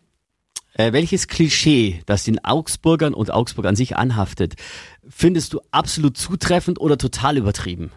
äh, 0.73 0.93
welches 0.93 1.27
Klischee, 1.27 2.01
das 2.05 2.23
den 2.23 2.43
Augsburgern 2.43 3.13
und 3.13 3.31
Augsburg 3.31 3.65
an 3.65 3.75
sich 3.75 3.95
anhaftet, 3.95 4.55
findest 5.07 5.53
du 5.53 5.61
absolut 5.71 6.17
zutreffend 6.17 6.79
oder 6.79 6.97
total 6.97 7.37
übertrieben? 7.37 7.91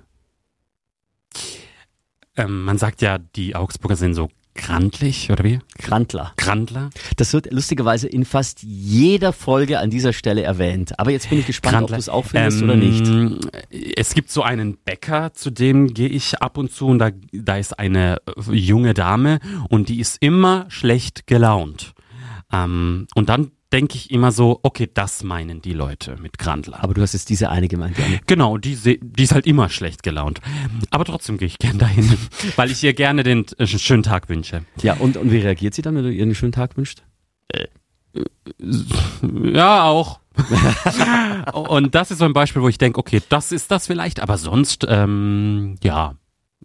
Ähm, 2.37 2.65
man 2.65 2.79
sagt 2.79 3.03
ja, 3.03 3.19
die 3.19 3.57
Augsburger 3.57 3.97
sind 3.97 4.15
so 4.15 4.29
Grandlich, 4.57 5.31
oder 5.31 5.45
wie? 5.45 5.59
Grandler. 5.79 6.33
Grandler. 6.37 6.91
Das 7.17 7.33
wird 7.33 7.53
lustigerweise 7.53 8.09
in 8.09 8.25
fast 8.25 8.63
jeder 8.63 9.33
Folge 9.33 9.79
an 9.79 9.91
dieser 9.91 10.13
Stelle 10.13 10.43
erwähnt. 10.43 10.99
Aber 10.99 11.11
jetzt 11.11 11.29
bin 11.29 11.39
ich 11.39 11.47
gespannt, 11.47 11.75
Grandler. 11.75 11.95
ob 11.95 11.97
du 11.97 12.01
es 12.01 12.09
auch 12.09 12.25
findest 12.25 12.63
ähm, 12.63 12.65
oder 12.65 12.77
nicht. 12.77 13.97
Es 13.97 14.15
gibt 14.15 14.31
so 14.31 14.43
einen 14.43 14.77
Bäcker, 14.79 15.35
zu 15.35 15.51
dem 15.51 15.93
gehe 15.93 16.09
ich 16.09 16.41
ab 16.41 16.57
und 16.59 16.73
zu 16.73 16.87
und 16.87 16.99
da, 16.99 17.11
da 17.33 17.57
ist 17.57 17.79
eine 17.79 18.19
junge 18.51 18.95
Dame 18.95 19.41
und 19.69 19.89
die 19.89 20.01
ist 20.01 20.17
immer 20.21 20.67
schlecht 20.69 21.27
gelaunt. 21.27 21.93
Ähm, 22.53 23.07
und 23.15 23.29
dann 23.29 23.53
denke 23.73 23.97
ich 23.97 24.11
immer 24.11 24.33
so, 24.33 24.61
okay, 24.63 24.89
das 24.93 25.25
meinen 25.25 25.61
die 25.61 25.73
Leute 25.73 26.17
mit 26.17 26.39
Grandler. 26.39 26.83
Aber 26.83 26.95
du 26.95 27.03
hast 27.03 27.15
jetzt 27.15 27.29
diese 27.29 27.51
eine 27.51 27.69
gemeint. 27.69 27.97
Die 27.99 28.21
genau, 28.27 28.59
die, 28.59 28.99
die 29.01 29.23
ist 29.23 29.35
halt 29.35 29.47
immer 29.47 29.69
schlecht 29.69 30.03
gelaunt. 30.03 30.41
Aber 30.91 31.05
trotzdem 31.05 31.37
gehe 31.39 31.47
ich 31.47 31.59
gern 31.59 31.79
dahin, 31.79 32.17
weil 32.57 32.71
ich 32.71 32.83
ihr 32.83 32.95
gerne 32.95 33.23
den 33.23 33.45
äh, 33.59 33.67
schönen 33.67 34.03
Tag 34.03 34.29
wünsche. 34.29 34.65
Ja, 34.83 34.95
und, 34.95 35.17
und 35.17 35.33
wie 35.33 35.39
reagiert 35.39 35.75
sie 35.75 35.83
dann, 35.83 35.97
wenn 35.97 36.05
du 36.05 36.13
ihr 36.13 36.23
einen 36.23 36.35
schönen 36.35 36.53
Tag 36.53 36.77
wünschst? 36.77 37.03
Äh, 37.49 37.67
ja, 39.53 39.85
auch. 39.85 40.21
und 41.53 41.95
das 41.95 42.11
ist 42.11 42.19
so 42.19 42.25
ein 42.25 42.33
Beispiel, 42.33 42.63
wo 42.63 42.69
ich 42.69 42.79
denke, 42.79 42.99
okay, 42.99 43.21
das 43.29 43.53
ist 43.53 43.71
das 43.71 43.87
vielleicht, 43.87 44.21
aber 44.21 44.39
sonst, 44.39 44.87
ähm, 44.89 45.77
ja. 45.83 46.15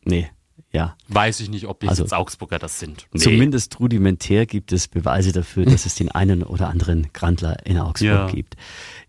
Nee, 0.03 0.29
ja. 0.71 0.95
Weiß 1.07 1.39
ich 1.41 1.49
nicht, 1.49 1.67
ob 1.67 1.83
jetzt, 1.83 1.89
also, 1.89 2.03
jetzt 2.03 2.13
Augsburger 2.13 2.59
das 2.59 2.79
sind. 2.79 3.07
Nee. 3.11 3.19
Zumindest 3.19 3.79
rudimentär 3.79 4.45
gibt 4.45 4.71
es 4.71 4.87
Beweise 4.87 5.31
dafür, 5.33 5.65
dass 5.65 5.85
es 5.85 5.95
den 5.95 6.09
einen 6.11 6.43
oder 6.43 6.69
anderen 6.69 7.11
Grandler 7.13 7.65
in 7.65 7.77
Augsburg 7.77 8.09
ja. 8.09 8.27
gibt. 8.27 8.55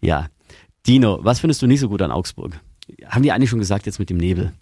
Ja. 0.00 0.28
Dino, 0.86 1.20
was 1.22 1.40
findest 1.40 1.62
du 1.62 1.66
nicht 1.66 1.80
so 1.80 1.88
gut 1.88 2.02
an 2.02 2.10
Augsburg? 2.10 2.58
Haben 3.06 3.22
die 3.22 3.30
eigentlich 3.30 3.50
schon 3.50 3.60
gesagt 3.60 3.86
jetzt 3.86 4.00
mit 4.00 4.10
dem 4.10 4.16
Nebel? 4.16 4.52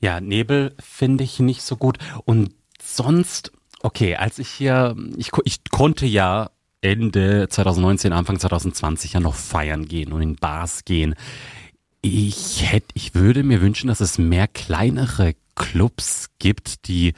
Ja, 0.00 0.20
Nebel 0.20 0.74
finde 0.78 1.24
ich 1.24 1.40
nicht 1.40 1.62
so 1.62 1.76
gut. 1.76 1.98
Und 2.24 2.54
sonst, 2.82 3.52
okay, 3.80 4.16
als 4.16 4.38
ich 4.38 4.48
hier, 4.48 4.96
ich, 5.16 5.30
ich 5.44 5.58
konnte 5.70 6.06
ja 6.06 6.50
Ende 6.80 7.48
2019, 7.48 8.12
Anfang 8.12 8.38
2020 8.38 9.14
ja 9.14 9.20
noch 9.20 9.34
feiern 9.34 9.86
gehen 9.88 10.12
und 10.12 10.22
in 10.22 10.36
Bars 10.36 10.84
gehen. 10.84 11.14
Ich 12.00 12.70
hätte, 12.70 12.86
ich 12.94 13.14
würde 13.14 13.42
mir 13.42 13.60
wünschen, 13.60 13.88
dass 13.88 14.00
es 14.00 14.18
mehr 14.18 14.46
kleinere 14.46 15.34
Clubs 15.58 16.30
gibt, 16.38 16.88
die 16.88 17.14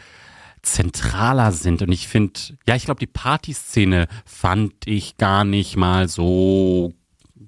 zentraler 0.63 1.53
sind. 1.53 1.83
Und 1.83 1.93
ich 1.93 2.09
finde, 2.09 2.41
ja, 2.67 2.75
ich 2.75 2.85
glaube, 2.85 3.01
die 3.01 3.07
Partyszene 3.07 4.07
fand 4.25 4.87
ich 4.87 5.17
gar 5.17 5.45
nicht 5.45 5.77
mal 5.77 6.09
so 6.09 6.95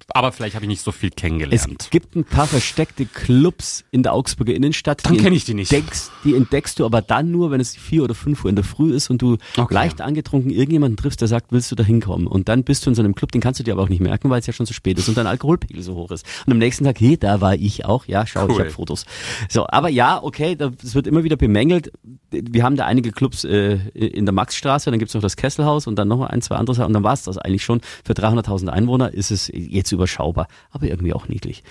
aber 0.09 0.33
vielleicht 0.33 0.55
habe 0.55 0.65
ich 0.65 0.69
nicht 0.69 0.83
so 0.83 0.93
viel 0.93 1.11
kennengelernt. 1.11 1.83
Es 1.83 1.91
gibt 1.91 2.17
ein 2.17 2.25
paar 2.25 2.47
versteckte 2.47 3.07
Clubs 3.07 3.85
in 3.91 4.03
der 4.03 4.13
Augsburger 4.13 4.55
Innenstadt. 4.55 5.05
Dann 5.05 5.17
kenne 5.17 5.37
ich 5.37 5.45
die 5.45 5.55
nicht. 5.55 5.73
Entdeckst, 5.73 6.11
die 6.25 6.35
entdeckst 6.35 6.79
du 6.79 6.87
aber 6.87 7.03
dann 7.03 7.31
nur, 7.31 7.51
wenn 7.51 7.61
es 7.61 7.77
vier 7.77 8.05
oder 8.05 8.15
fünf 8.15 8.45
Uhr 8.45 8.51
in 8.51 8.57
der 8.57 8.65
Früh 8.65 8.95
ist 8.95 9.11
und 9.11 9.23
du 9.23 9.39
okay. 9.57 9.75
leicht 9.75 10.01
angetrunken 10.01 10.51
irgendjemanden 10.51 10.97
triffst, 10.97 11.21
der 11.21 11.29
sagt, 11.29 11.53
willst 11.53 11.71
du 11.71 11.77
da 11.77 11.85
hinkommen? 11.85 12.27
Und 12.27 12.49
dann 12.49 12.65
bist 12.65 12.85
du 12.87 12.91
in 12.91 12.95
so 12.95 13.03
einem 13.03 13.15
Club, 13.15 13.33
den 13.33 13.41
kannst 13.41 13.61
du 13.61 13.65
dir 13.65 13.73
aber 13.73 13.83
auch 13.83 13.89
nicht 13.89 14.03
merken, 14.03 14.31
weil 14.31 14.41
es 14.41 14.47
ja 14.47 14.53
schon 14.53 14.67
zu 14.67 14.75
spät 14.75 14.99
ist 14.99 15.09
und 15.09 15.17
dein 15.17 15.27
Alkoholpegel 15.27 15.83
so 15.83 15.95
hoch 15.95 16.11
ist. 16.11 16.27
Und 16.47 16.53
am 16.53 16.59
nächsten 16.59 16.85
Tag, 16.85 17.01
hey, 17.01 17.17
da 17.17 17.41
war 17.41 17.55
ich 17.55 17.85
auch. 17.85 18.07
Ja, 18.07 18.27
schau, 18.27 18.45
cool. 18.45 18.53
ich 18.53 18.59
habe 18.59 18.71
Fotos. 18.71 19.05
So, 19.49 19.67
aber 19.69 19.89
ja, 19.89 20.23
okay, 20.23 20.57
das 20.57 20.95
wird 20.95 21.07
immer 21.07 21.25
wieder 21.25 21.37
bemängelt. 21.37 21.93
Wir 22.31 22.63
haben 22.65 22.77
da 22.77 22.87
einige 22.87 23.13
Clubs 23.13 23.45
äh, 23.45 23.79
in 23.95 24.27
der 24.27 24.33
Maxstraße, 24.33 24.91
dann 24.91 24.99
gibt's 24.99 25.15
noch 25.15 25.23
das 25.23 25.37
Kesselhaus 25.37 25.87
und 25.87 25.97
dann 25.97 26.09
noch 26.09 26.23
ein, 26.23 26.43
zwei 26.43 26.57
andere 26.57 26.73
und 26.87 26.93
dann 26.93 27.05
war 27.05 27.13
es 27.13 27.23
das 27.23 27.39
eigentlich 27.39 27.65
schon. 27.65 27.81
Für 28.05 28.15
300.000 28.15 28.69
Einwohner 28.69 29.13
ist 29.13 29.31
es 29.31 29.51
jetzt 29.53 29.92
überschaubar, 29.93 30.49
aber 30.71 30.87
irgendwie 30.87 31.13
auch 31.13 31.29
niedlich. 31.29 31.63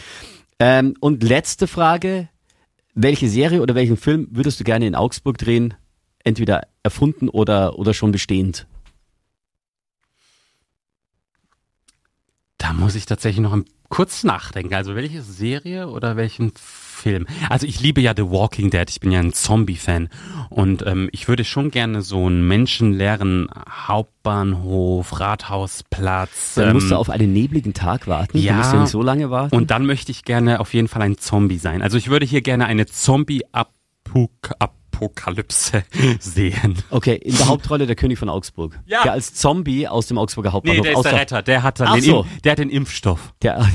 Ähm, 0.59 0.95
und 0.99 1.23
letzte 1.23 1.67
Frage, 1.67 2.29
welche 2.93 3.29
Serie 3.29 3.61
oder 3.61 3.75
welchen 3.75 3.97
Film 3.97 4.27
würdest 4.31 4.59
du 4.59 4.63
gerne 4.63 4.87
in 4.87 4.95
Augsburg 4.95 5.37
drehen? 5.37 5.73
Entweder 6.23 6.67
erfunden 6.83 7.29
oder, 7.29 7.79
oder 7.79 7.93
schon 7.93 8.11
bestehend? 8.11 8.67
Da 12.57 12.73
muss 12.73 12.95
ich 12.95 13.07
tatsächlich 13.07 13.41
noch 13.41 13.57
kurz 13.91 14.23
nachdenken. 14.23 14.73
Also 14.73 14.95
welche 14.95 15.21
Serie 15.21 15.87
oder 15.89 16.17
welchen 16.17 16.53
Film? 16.55 17.27
Also 17.49 17.67
ich 17.67 17.79
liebe 17.79 18.01
ja 18.01 18.13
The 18.15 18.23
Walking 18.23 18.71
Dead. 18.71 18.89
Ich 18.89 18.99
bin 18.99 19.11
ja 19.11 19.19
ein 19.19 19.33
Zombie-Fan 19.33 20.09
und 20.49 20.83
ähm, 20.87 21.09
ich 21.11 21.27
würde 21.27 21.43
schon 21.43 21.69
gerne 21.69 22.01
so 22.01 22.25
einen 22.25 22.47
menschenleeren 22.47 23.49
Hauptbahnhof, 23.69 25.19
Rathausplatz. 25.19 26.55
Dann 26.55 26.69
ähm, 26.69 26.73
musst 26.73 26.89
du 26.89 26.95
ähm, 26.95 26.99
auf 26.99 27.11
einen 27.11 27.33
nebligen 27.33 27.73
Tag 27.73 28.07
warten. 28.07 28.39
Ja. 28.39 28.53
Du 28.53 28.57
musst 28.57 28.73
ja 28.73 28.79
nicht 28.79 28.89
so 28.89 29.03
lange 29.03 29.29
warten. 29.29 29.55
Und 29.55 29.69
dann 29.69 29.85
möchte 29.85 30.11
ich 30.11 30.23
gerne 30.23 30.59
auf 30.59 30.73
jeden 30.73 30.87
Fall 30.87 31.03
ein 31.03 31.17
Zombie 31.17 31.57
sein. 31.57 31.81
Also 31.83 31.97
ich 31.97 32.09
würde 32.09 32.25
hier 32.25 32.41
gerne 32.41 32.65
eine 32.65 32.87
Zombie-Apokalypse 32.87 34.80
Apokalypse 35.01 35.83
sehen. 36.19 36.77
Okay, 36.91 37.15
in 37.15 37.35
der 37.35 37.47
Hauptrolle 37.47 37.87
der 37.87 37.95
König 37.95 38.19
von 38.19 38.29
Augsburg. 38.29 38.79
Ja. 38.85 39.03
Der 39.03 39.13
als 39.13 39.33
Zombie 39.33 39.87
aus 39.87 40.07
dem 40.07 40.17
Augsburger 40.17 40.53
Hauptbahnhof. 40.53 40.85
Nee, 40.85 40.89
der 40.89 40.97
ist 40.97 41.05
der 41.05 41.19
Retter. 41.19 41.41
Der 41.41 41.63
hat, 41.63 41.79
dann 41.79 41.93
den, 41.95 42.03
so. 42.03 42.25
der 42.43 42.51
hat 42.51 42.59
den 42.59 42.69
Impfstoff. 42.69 43.33
Der 43.41 43.65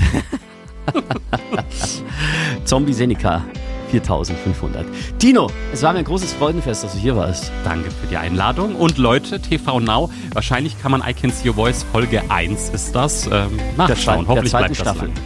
Zombie 2.65 2.93
Seneca 2.93 3.45
4500. 3.91 4.87
Dino, 5.21 5.51
es 5.73 5.83
war 5.83 5.93
mir 5.93 6.01
ein 6.01 6.05
großes 6.05 6.33
Freudenfest, 6.35 6.85
dass 6.85 6.93
du 6.93 6.99
hier 6.99 7.17
warst. 7.17 7.51
Danke 7.65 7.91
für 7.91 8.07
die 8.07 8.17
Einladung. 8.17 8.77
Und 8.77 8.99
Leute, 8.99 9.41
TV 9.41 9.81
Now, 9.81 10.11
wahrscheinlich 10.33 10.81
kann 10.81 10.93
man 10.93 11.03
I 11.07 11.13
Can 11.13 11.31
See 11.31 11.49
Your 11.49 11.55
Voice 11.57 11.85
Folge 11.93 12.23
1 12.31 12.71
ist 12.71 12.95
das 12.95 13.27
ähm, 13.27 13.59
nachschauen. 13.77 14.29
Hoffentlich 14.29 14.53
der 14.53 14.59
bleibt 14.59 14.71
das 14.71 14.79
Staffel. 14.79 15.09
lang. 15.09 15.17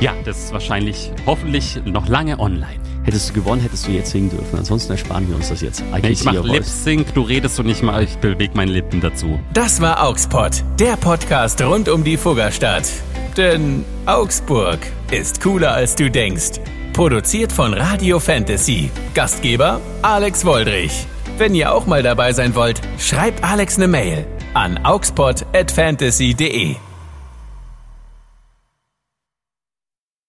Ja, 0.00 0.12
das 0.24 0.44
ist 0.44 0.52
wahrscheinlich, 0.52 1.10
hoffentlich 1.26 1.80
noch 1.84 2.08
lange 2.08 2.38
online. 2.38 2.80
Hättest 3.04 3.30
du 3.30 3.34
gewonnen, 3.34 3.60
hättest 3.60 3.86
du 3.86 3.90
jetzt 3.92 4.10
singen 4.10 4.30
dürfen. 4.30 4.58
Ansonsten 4.58 4.92
ersparen 4.92 5.28
wir 5.28 5.36
uns 5.36 5.50
das 5.50 5.60
jetzt. 5.60 5.82
I 5.94 6.06
ich 6.08 6.24
mache 6.24 6.40
Lip 6.40 6.64
Sync, 6.64 7.12
du 7.14 7.20
redest 7.20 7.60
und 7.60 7.68
ich, 7.68 7.82
ich 7.82 8.16
bewege 8.18 8.52
meine 8.54 8.72
Lippen 8.72 9.00
dazu. 9.00 9.38
Das 9.52 9.80
war 9.80 10.02
Augsburg, 10.02 10.52
der 10.78 10.96
Podcast 10.96 11.60
rund 11.62 11.88
um 11.88 12.02
die 12.02 12.16
Fuggerstadt. 12.16 12.88
Denn 13.36 13.84
Augsburg 14.06 14.78
ist 15.10 15.42
cooler 15.42 15.72
als 15.72 15.94
du 15.94 16.10
denkst. 16.10 16.60
Produziert 16.94 17.52
von 17.52 17.74
Radio 17.74 18.20
Fantasy. 18.20 18.90
Gastgeber 19.12 19.80
Alex 20.00 20.44
Woldrich. 20.44 21.06
Wenn 21.36 21.54
ihr 21.54 21.74
auch 21.74 21.86
mal 21.86 22.02
dabei 22.02 22.32
sein 22.32 22.54
wollt, 22.54 22.80
schreibt 22.98 23.42
Alex 23.42 23.76
eine 23.76 23.88
Mail 23.88 24.26
an 24.54 24.78
augspot@fantasy.de. 24.78 26.76